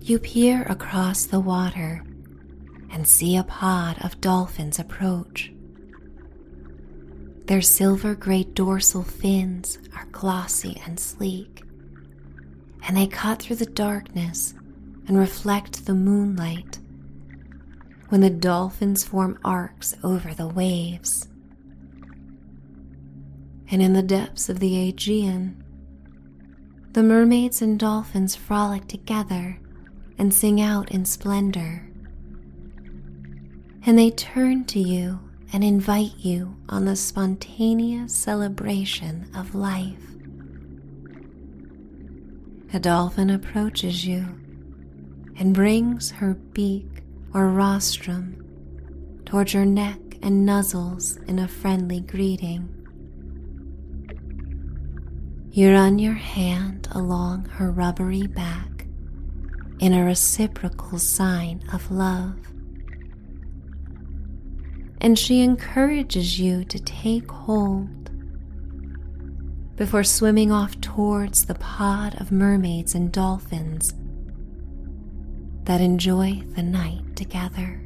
You 0.02 0.20
peer 0.20 0.64
across 0.64 1.26
the 1.26 1.40
water 1.40 2.04
and 2.90 3.08
see 3.08 3.38
a 3.38 3.44
pod 3.44 3.98
of 4.04 4.22
dolphins 4.22 4.80
approach. 4.80 5.52
Their 7.46 7.62
silver 7.62 8.16
gray 8.16 8.44
dorsal 8.44 9.04
fins 9.04 9.78
are 9.96 10.08
glossy 10.12 10.82
and 10.86 11.00
sleek, 11.00 11.62
and 12.88 12.98
they 12.98 13.08
cut 13.08 13.42
through 13.42 13.58
the 13.58 13.66
darkness 13.66 14.56
and 15.08 15.18
reflect 15.18 15.86
the 15.86 15.94
moonlight 15.94 16.80
when 18.10 18.22
the 18.22 18.30
dolphins 18.30 19.04
form 19.04 19.38
arcs 19.44 19.96
over 20.04 20.34
the 20.34 20.48
waves 20.48 21.28
and 23.72 23.82
in 23.82 23.94
the 23.94 24.04
depths 24.04 24.50
of 24.50 24.60
the 24.60 24.88
Aegean, 24.88 25.64
the 26.92 27.04
mermaids 27.04 27.62
and 27.62 27.78
dolphins 27.78 28.36
frolic 28.36 28.88
together 28.88 29.60
and 30.18 30.34
sing 30.34 30.62
out 30.62 30.92
in 30.92 31.04
splendor. 31.04 31.90
And 33.86 34.00
they 34.00 34.12
turn 34.12 34.66
to 34.66 34.80
you 34.80 35.20
and 35.52 35.64
invite 35.64 36.16
you 36.18 36.56
on 36.70 36.86
the 36.86 36.96
spontaneous 36.96 38.16
celebration 38.16 39.30
of 39.36 39.56
life. 39.56 40.02
A 42.74 42.80
dolphin 42.80 43.30
approaches 43.30 44.06
you 44.06 44.26
and 45.38 45.54
brings 45.54 46.12
her 46.12 46.34
beak 46.34 47.04
or 47.34 47.50
rostrum 47.50 48.42
towards 49.26 49.54
your 49.54 49.66
neck 49.66 50.00
and 50.22 50.48
nuzzles 50.48 51.18
in 51.28 51.40
a 51.40 51.48
friendly 51.48 52.00
greeting. 52.00 52.75
You 55.56 55.72
run 55.72 56.00
your 56.00 56.16
hand 56.16 56.90
along 56.92 57.46
her 57.46 57.72
rubbery 57.72 58.28
back 58.28 58.88
in 59.80 59.94
a 59.94 60.04
reciprocal 60.04 61.00
sign 61.00 61.64
of 61.72 61.90
love. 61.90 62.36
And 65.00 65.18
she 65.18 65.40
encourages 65.44 66.38
you 66.38 66.66
to 66.66 66.78
take 66.78 67.32
hold 67.32 68.10
before 69.78 70.04
swimming 70.04 70.52
off 70.52 70.82
towards 70.82 71.46
the 71.46 71.56
pod 71.56 72.20
of 72.20 72.34
mermaids 72.34 72.94
and 72.94 73.10
dolphins 73.10 73.94
that 75.64 75.80
enjoy 75.80 76.44
the 76.58 76.64
night 76.64 77.16
together. 77.16 77.82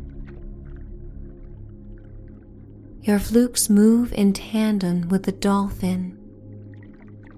Your 3.04 3.20
flukes 3.20 3.70
move 3.70 4.12
in 4.14 4.34
tandem 4.34 5.08
with 5.10 5.22
the 5.22 5.32
dolphin 5.32 6.19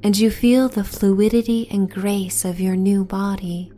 and 0.04 0.18
you 0.18 0.32
feel 0.32 0.68
the 0.68 0.84
fluidity 0.84 1.68
and 1.70 1.90
grace 1.90 2.44
of 2.44 2.60
your 2.60 2.76
new 2.76 3.06
body. 3.06 3.72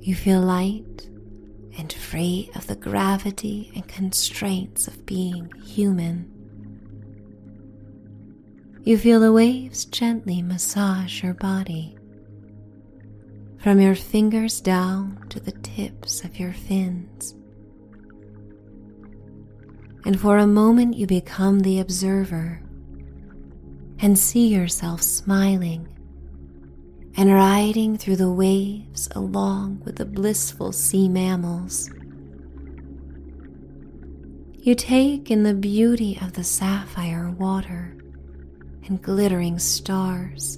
You 0.00 0.16
feel 0.16 0.40
light 0.40 1.06
and 1.78 1.92
free 1.92 2.50
of 2.56 2.66
the 2.66 2.74
gravity 2.74 3.70
and 3.74 3.86
constraints 3.86 4.88
of 4.88 5.06
being 5.06 5.50
human. 5.64 6.28
You 8.84 8.98
feel 8.98 9.20
the 9.20 9.32
waves 9.32 9.84
gently 9.84 10.42
massage 10.42 11.22
your 11.22 11.34
body, 11.34 11.96
from 13.58 13.80
your 13.80 13.94
fingers 13.94 14.60
down 14.60 15.24
to 15.28 15.38
the 15.38 15.52
tips 15.52 16.24
of 16.24 16.40
your 16.40 16.52
fins. 16.52 17.36
And 20.04 20.18
for 20.18 20.38
a 20.38 20.48
moment, 20.48 20.96
you 20.96 21.06
become 21.06 21.60
the 21.60 21.78
observer 21.78 22.61
and 24.02 24.18
see 24.18 24.48
yourself 24.48 25.00
smiling 25.00 25.88
and 27.16 27.32
riding 27.32 27.96
through 27.96 28.16
the 28.16 28.32
waves 28.32 29.08
along 29.14 29.80
with 29.84 29.96
the 29.96 30.04
blissful 30.04 30.72
sea 30.72 31.08
mammals. 31.08 31.88
You 34.58 34.74
take 34.74 35.30
in 35.30 35.44
the 35.44 35.54
beauty 35.54 36.18
of 36.20 36.32
the 36.32 36.44
sapphire 36.44 37.30
water 37.30 37.96
and 38.86 39.00
glittering 39.00 39.58
stars, 39.58 40.56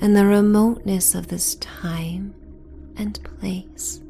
and 0.00 0.16
the 0.16 0.26
remoteness 0.26 1.14
of 1.14 1.28
this 1.28 1.56
time 1.56 2.34
and 2.96 3.22
place 3.38 4.00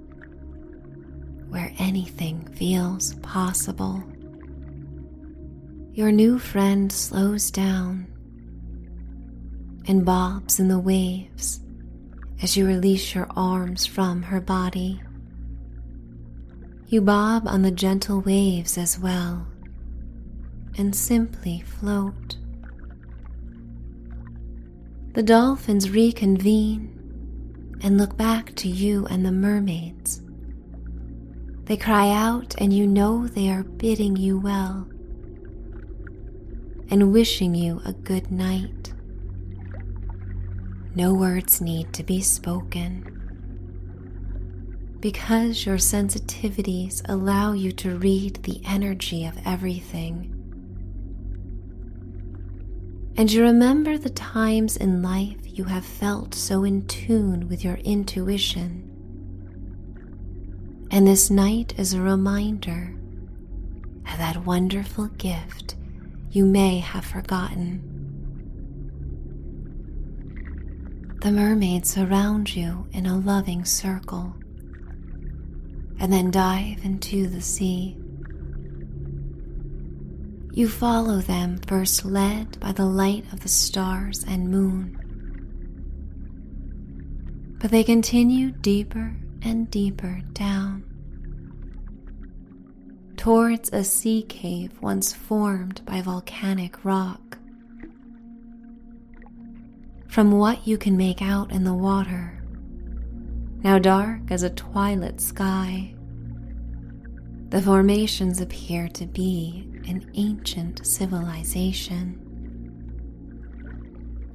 where 1.49 1.73
anything 1.79 2.47
feels 2.55 3.15
possible. 3.17 4.03
Your 5.95 6.11
new 6.11 6.39
friend 6.39 6.91
slows 6.91 7.51
down 7.51 8.07
and 9.87 10.07
bobs 10.07 10.59
in 10.59 10.69
the 10.69 10.79
waves 10.79 11.61
as 12.41 12.57
you 12.57 12.67
release 12.67 13.15
your 13.15 13.27
arms 13.37 13.85
from 13.85 14.23
her 14.23 14.41
body. 14.41 15.03
You 16.87 17.03
bob 17.03 17.47
on 17.47 17.61
the 17.61 17.71
gentle 17.71 18.23
waves 18.23 18.79
as 18.79 18.99
well 18.99 19.47
and 20.79 20.97
simply 20.97 21.61
float. 21.61 22.39
The 25.13 25.23
dolphins 25.23 25.91
reconvene 25.91 27.79
and 27.83 27.99
look 27.99 28.17
back 28.17 28.55
to 28.57 28.69
you 28.69 29.05
and 29.09 29.27
the 29.27 29.33
mermaids. 29.33 30.23
They 31.65 31.77
cry 31.77 32.11
out, 32.11 32.55
and 32.59 32.73
you 32.73 32.87
know 32.87 33.27
they 33.29 33.51
are 33.51 33.63
bidding 33.63 34.17
you 34.17 34.39
well 34.39 34.89
and 36.93 37.11
wishing 37.11 37.55
you 37.55 37.81
a 37.87 37.93
good 37.95 38.31
night. 38.31 38.93
No 40.95 41.15
words 41.15 41.59
need 41.59 41.91
to 41.95 42.03
be 42.03 42.21
spoken 42.21 43.09
because 45.01 45.65
your 45.65 45.79
sensitivities 45.79 47.01
allow 47.09 47.55
you 47.55 47.73
to 47.73 47.97
read 47.97 48.43
the 48.43 48.61
energy 48.67 49.25
of 49.25 49.39
everything. 49.47 50.29
And 53.17 53.33
you 53.33 53.43
remember 53.43 53.97
the 53.97 54.11
times 54.11 54.77
in 54.77 55.01
life 55.01 55.39
you 55.45 55.65
have 55.65 55.87
felt 55.87 56.35
so 56.35 56.63
in 56.63 56.87
tune 56.87 57.49
with 57.49 57.65
your 57.65 57.77
intuition. 57.77 58.91
And 60.91 61.07
this 61.07 61.31
night 61.31 61.73
is 61.79 61.95
a 61.95 62.03
reminder 62.03 62.95
of 64.13 64.19
that 64.19 64.45
wonderful 64.45 65.07
gift 65.09 65.77
you 66.33 66.47
may 66.47 66.79
have 66.79 67.05
forgotten. 67.05 67.89
The 71.21 71.31
mermaids 71.31 71.91
surround 71.91 72.57
you 72.57 72.87
in 72.93 73.05
a 73.05 73.19
loving 73.19 73.67
circle 73.67 74.35
and 76.01 76.11
then 76.11 76.31
dive 76.31 76.83
into 76.85 77.29
the 77.29 77.43
sea. 77.43 77.99
You 80.55 80.69
follow 80.69 81.19
them, 81.19 81.59
first 81.67 82.05
led 82.05 82.59
by 82.59 82.73
the 82.73 82.87
light 82.87 83.31
of 83.33 83.41
the 83.41 83.49
stars 83.49 84.25
and 84.27 84.51
moon. 84.51 84.99
But 87.61 87.71
they 87.71 87.85
continue 87.85 88.53
deeper 88.53 89.17
and 89.43 89.71
deeper 89.71 90.23
down 90.33 90.92
towards 93.23 93.71
a 93.73 93.85
sea 93.85 94.21
cave 94.25 94.73
once 94.83 95.13
formed 95.13 95.81
by 95.87 96.03
volcanic 96.03 96.85
rock. 96.85 97.39
From 100.09 100.33
what 100.33 100.67
you 100.67 100.77
can 100.77 100.97
make 100.97 101.23
out 101.23 101.53
in 101.53 101.63
the 101.63 101.73
water, 101.73 102.43
now 103.63 103.79
dark 103.79 104.33
as 104.33 104.43
a 104.43 104.51
twilight 104.51 105.21
sky, 105.21 105.95
the 107.51 107.63
formations 107.63 108.41
appear 108.41 108.89
to 108.89 109.07
be 109.07 109.69
an 109.87 110.11
ancient 110.15 110.85
civilization. 110.85 112.19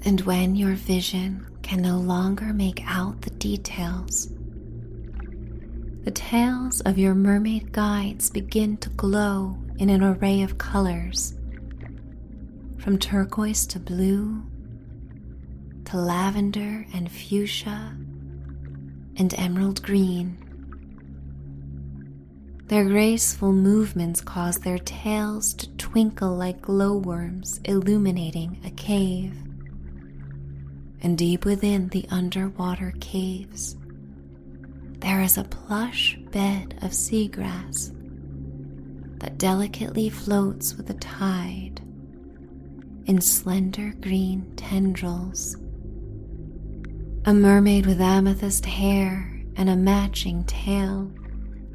And 0.06 0.22
when 0.22 0.56
your 0.56 0.76
vision 0.76 1.46
can 1.62 1.82
no 1.82 1.98
longer 1.98 2.54
make 2.54 2.82
out 2.88 3.22
the 3.22 3.32
details, 3.32 4.30
the 6.08 6.12
tails 6.12 6.80
of 6.86 6.98
your 6.98 7.14
mermaid 7.14 7.74
guides 7.74 8.30
begin 8.30 8.78
to 8.78 8.88
glow 8.92 9.58
in 9.78 9.90
an 9.90 10.02
array 10.02 10.42
of 10.42 10.58
colors, 10.58 11.34
from 12.78 12.98
turquoise 12.98 13.68
to 13.68 13.78
blue, 13.78 14.42
to 15.84 15.98
lavender 15.98 16.86
and 16.94 17.12
fuchsia, 17.12 17.94
and 19.18 19.34
emerald 19.38 19.84
green. 19.84 20.38
Their 22.68 22.86
graceful 22.86 23.52
movements 23.52 24.22
cause 24.22 24.60
their 24.60 24.80
tails 24.80 25.54
to 25.56 25.70
twinkle 25.76 26.34
like 26.38 26.62
glowworms 26.62 27.60
illuminating 27.66 28.62
a 28.64 28.72
cave. 28.72 29.38
And 31.02 31.18
deep 31.18 31.44
within 31.44 31.90
the 31.90 32.08
underwater 32.10 32.94
caves, 33.02 33.77
there 35.00 35.22
is 35.22 35.38
a 35.38 35.44
plush 35.44 36.18
bed 36.32 36.78
of 36.82 36.92
seagrass 36.92 37.94
that 39.20 39.38
delicately 39.38 40.10
floats 40.10 40.76
with 40.76 40.88
the 40.88 40.94
tide 40.96 41.82
in 43.06 43.22
slender 43.22 43.94
green 44.02 44.54
tendrils. 44.56 45.56
A 47.26 47.34
mermaid 47.34 47.86
with 47.86 48.02
amethyst 48.02 48.66
hair 48.66 49.44
and 49.56 49.70
a 49.70 49.76
matching 49.76 50.44
tail 50.44 51.12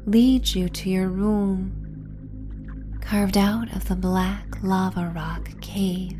leads 0.05 0.55
you 0.55 0.69
to 0.69 0.89
your 0.89 1.09
room, 1.09 2.99
carved 3.01 3.37
out 3.37 3.73
of 3.75 3.87
the 3.87 3.95
black 3.95 4.45
lava 4.63 5.11
rock 5.15 5.49
cave. 5.61 6.19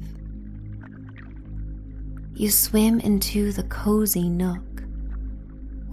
You 2.33 2.49
swim 2.49 2.99
into 2.99 3.51
the 3.51 3.63
cozy 3.63 4.29
nook 4.29 4.72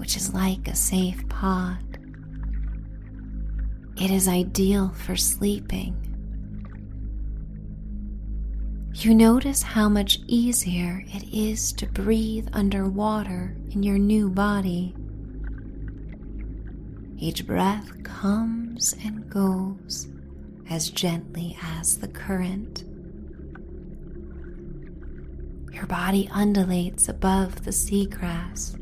which 0.00 0.16
is 0.16 0.32
like 0.32 0.66
a 0.66 0.74
safe 0.74 1.28
pod. 1.28 1.98
It 4.00 4.10
is 4.10 4.28
ideal 4.28 4.88
for 4.88 5.14
sleeping. 5.14 5.94
You 8.94 9.14
notice 9.14 9.62
how 9.62 9.90
much 9.90 10.20
easier 10.26 11.04
it 11.08 11.24
is 11.34 11.74
to 11.74 11.86
breathe 11.86 12.48
underwater 12.54 13.54
in 13.72 13.82
your 13.82 13.98
new 13.98 14.30
body. 14.30 14.94
Each 17.18 17.46
breath 17.46 18.02
comes 18.02 18.96
and 19.04 19.28
goes 19.28 20.08
as 20.70 20.88
gently 20.88 21.58
as 21.62 21.98
the 21.98 22.08
current. 22.08 22.84
Your 25.74 25.86
body 25.86 26.26
undulates 26.32 27.10
above 27.10 27.64
the 27.64 27.70
seagrass 27.70 28.79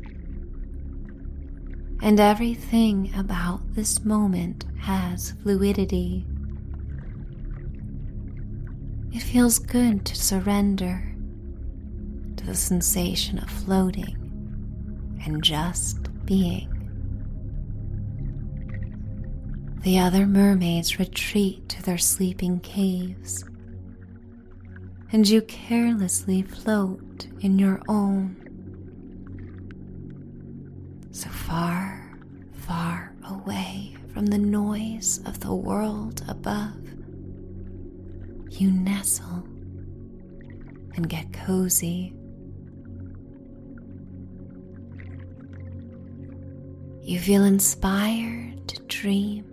And 2.01 2.19
everything 2.19 3.13
about 3.15 3.75
this 3.75 4.03
moment 4.05 4.65
has 4.79 5.33
fluidity. 5.43 6.25
It 9.11 9.21
feels 9.21 9.59
good 9.59 10.05
to 10.05 10.15
surrender 10.15 11.15
to 12.37 12.45
the 12.45 12.55
sensation 12.55 13.37
of 13.39 13.49
floating 13.49 14.15
and 15.25 15.43
just 15.43 15.97
being. 16.25 16.75
The 19.83 19.99
other 19.99 20.25
mermaids 20.25 20.99
retreat 20.99 21.67
to 21.69 21.81
their 21.83 21.97
sleeping 21.97 22.59
caves, 22.59 23.43
and 25.11 25.27
you 25.27 25.41
carelessly 25.41 26.43
float 26.43 27.27
in 27.41 27.57
your 27.57 27.81
own. 27.87 28.38
So 31.19 31.27
far, 31.27 32.17
far 32.53 33.13
away 33.25 33.93
from 34.13 34.27
the 34.27 34.37
noise 34.37 35.19
of 35.25 35.41
the 35.41 35.53
world 35.53 36.23
above, 36.29 36.81
you 38.49 38.71
nestle 38.71 39.43
and 40.95 41.09
get 41.09 41.33
cozy 41.33 42.13
you 47.01 47.19
feel 47.19 47.43
inspired 47.43 48.65
to 48.69 48.81
dream 48.83 49.43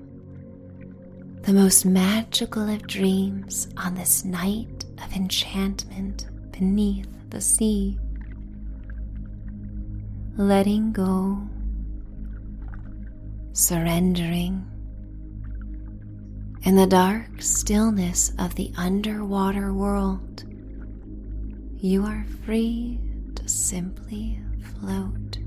the 1.42 1.52
most 1.52 1.84
magical 1.84 2.68
of 2.68 2.86
dreams 2.86 3.66
on 3.76 3.96
this 3.96 4.24
night 4.24 4.84
of 5.02 5.12
enchantment 5.16 6.26
beneath 6.52 7.08
the 7.30 7.40
sea. 7.40 7.98
Letting 10.36 10.92
go, 10.92 11.48
surrendering. 13.56 14.70
In 16.64 16.76
the 16.76 16.86
dark 16.86 17.40
stillness 17.40 18.30
of 18.38 18.54
the 18.54 18.70
underwater 18.76 19.72
world, 19.72 20.44
you 21.78 22.04
are 22.04 22.26
free 22.44 23.00
to 23.34 23.48
simply 23.48 24.42
float. 24.60 25.38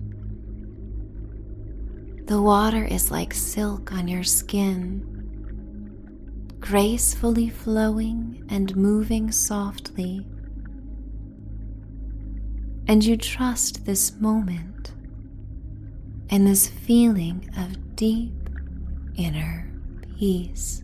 The 2.26 2.41
water 2.41 2.84
is 2.84 3.12
like 3.12 3.32
silk 3.32 3.91
on 3.91 4.07
your 4.07 4.24
skin, 4.24 5.05
gracefully 6.60 7.49
flowing 7.49 8.43
and 8.49 8.76
moving 8.76 9.32
softly. 9.32 10.26
And 12.88 13.05
you 13.05 13.18
trust 13.18 13.86
this 13.86 14.14
moment 14.20 14.78
and 16.30 16.45
this 16.45 16.67
feeling 16.67 17.49
of 17.57 17.95
deep 17.95 18.34
inner 19.15 19.71
peace, 20.17 20.84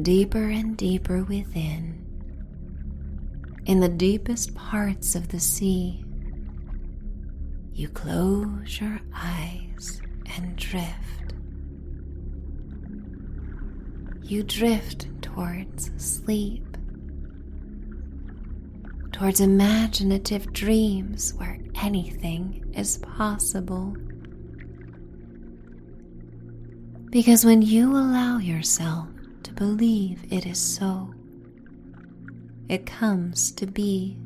deeper 0.00 0.48
and 0.48 0.76
deeper 0.76 1.24
within, 1.24 2.02
in 3.66 3.80
the 3.80 3.88
deepest 3.88 4.54
parts 4.54 5.14
of 5.14 5.28
the 5.28 5.40
sea. 5.40 6.04
You 7.72 7.88
close 7.88 8.80
your 8.80 9.00
eyes 9.12 10.00
and 10.36 10.56
drift. 10.56 11.34
You 14.22 14.42
drift 14.42 15.08
towards 15.20 15.90
sleep, 15.96 16.65
towards 19.16 19.40
imaginative 19.40 20.52
dreams 20.52 21.32
where 21.38 21.58
anything 21.80 22.62
is 22.76 22.98
possible. 22.98 23.96
Because 27.08 27.42
when 27.42 27.62
you 27.62 27.92
allow 27.92 28.36
yourself 28.36 29.08
to 29.44 29.54
believe 29.54 30.30
it 30.30 30.44
is 30.44 30.60
so, 30.60 31.14
it 32.68 32.84
comes 32.84 33.52
to 33.52 33.66
be. 33.66 34.18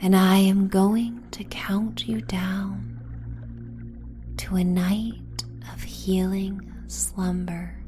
And 0.00 0.16
I 0.16 0.38
am 0.38 0.66
going 0.66 1.22
to 1.30 1.44
count 1.44 2.08
you 2.08 2.20
down 2.22 2.98
to 4.38 4.56
a 4.56 4.64
night 4.64 5.44
of 5.72 5.80
healing 5.84 6.68
slumber. 6.88 7.78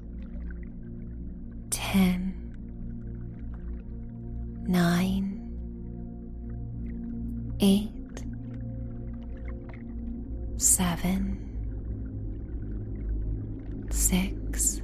Ten, 1.71 2.44
nine, 4.67 5.41
eight, 7.61 7.91
seven, 10.57 11.41
six, 13.91 14.81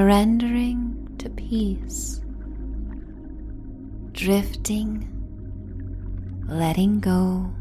surrendering 0.00 1.14
to 1.18 1.28
peace, 1.28 2.22
drifting, 4.12 5.06
letting 6.48 7.00
go, 7.00 7.52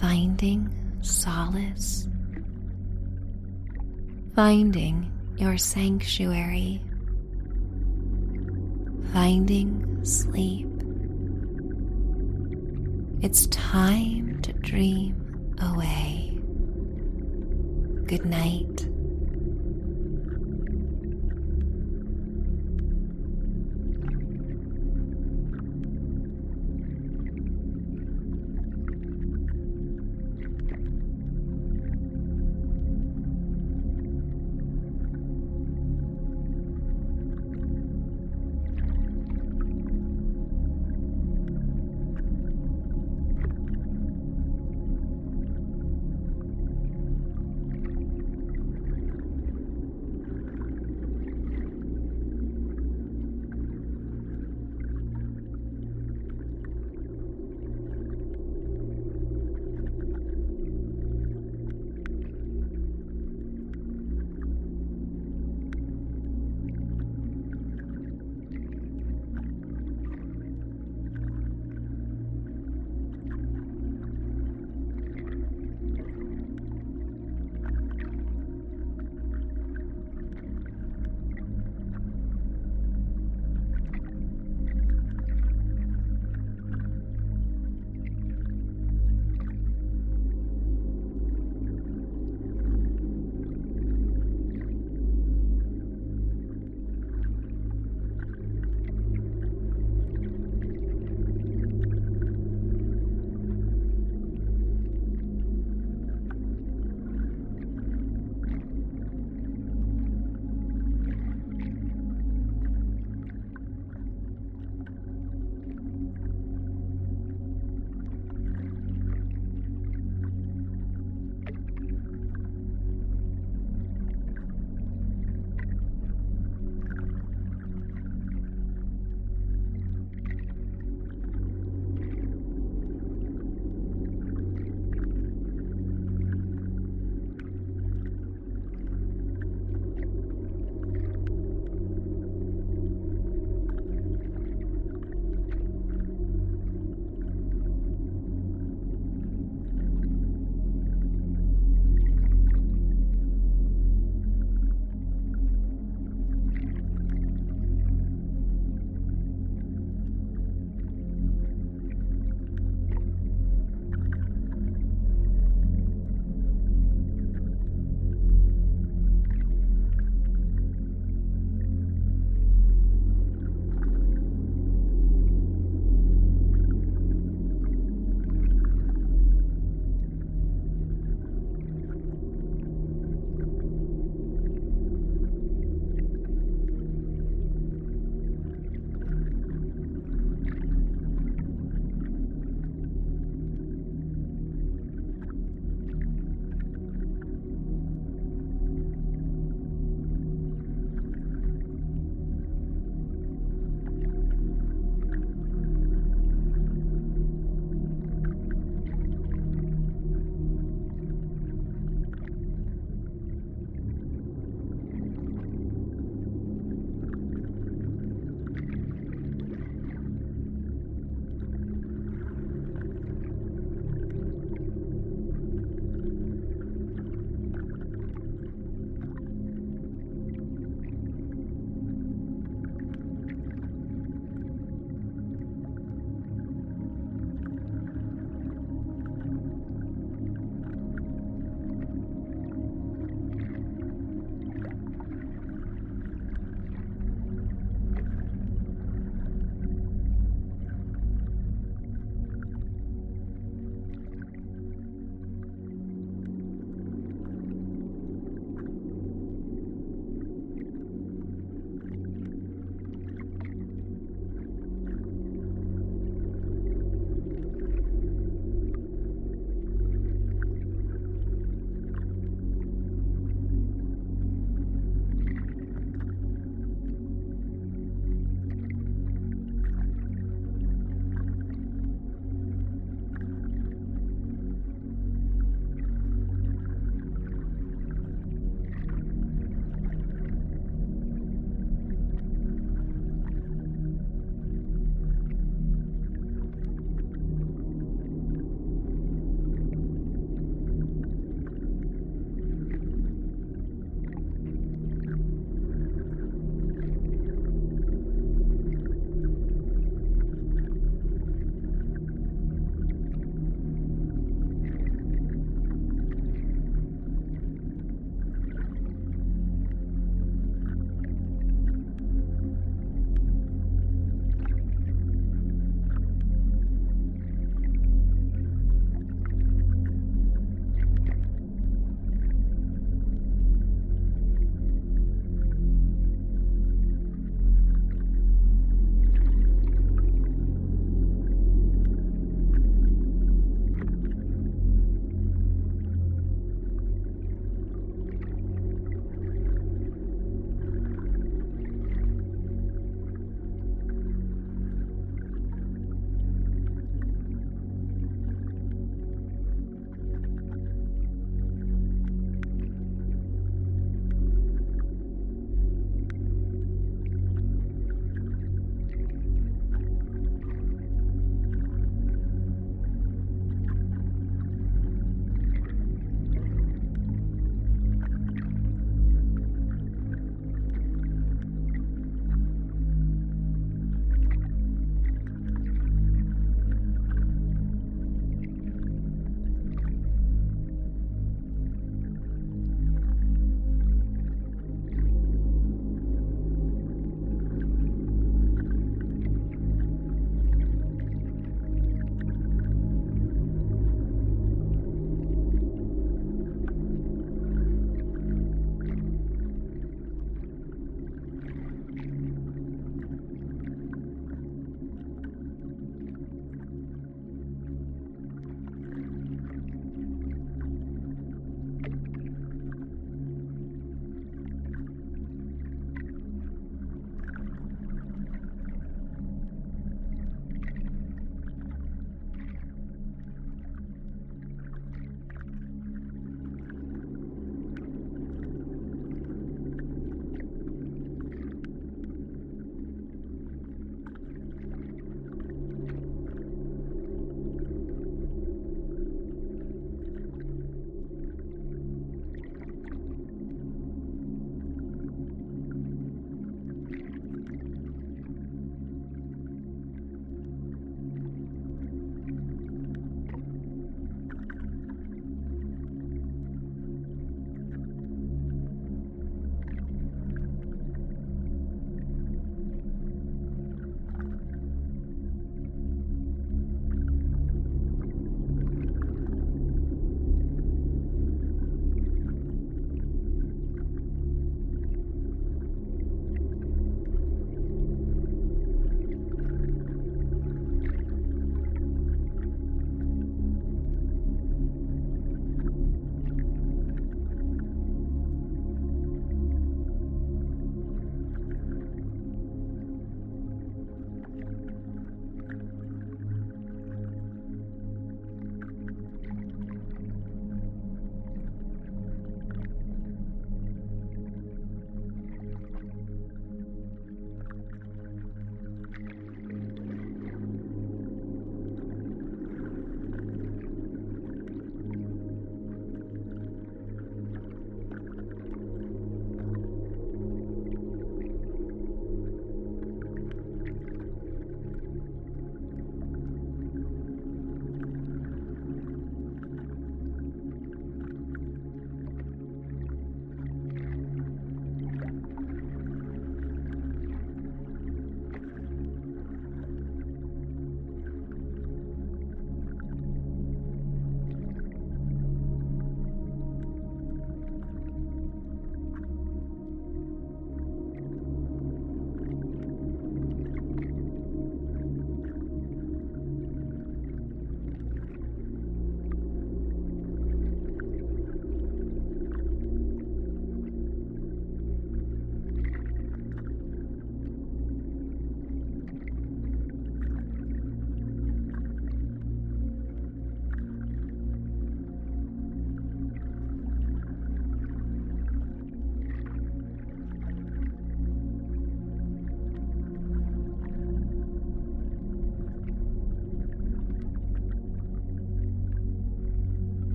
finding 0.00 0.72
solace, 1.00 2.08
finding 4.36 5.10
your 5.36 5.58
sanctuary 5.58 6.80
finding 9.12 10.04
sleep. 10.04 10.68
It's 13.20 13.48
time 13.48 14.40
to 14.42 14.52
dream 14.52 15.56
away. 15.60 16.38
Good 18.06 18.24
night. 18.24 18.88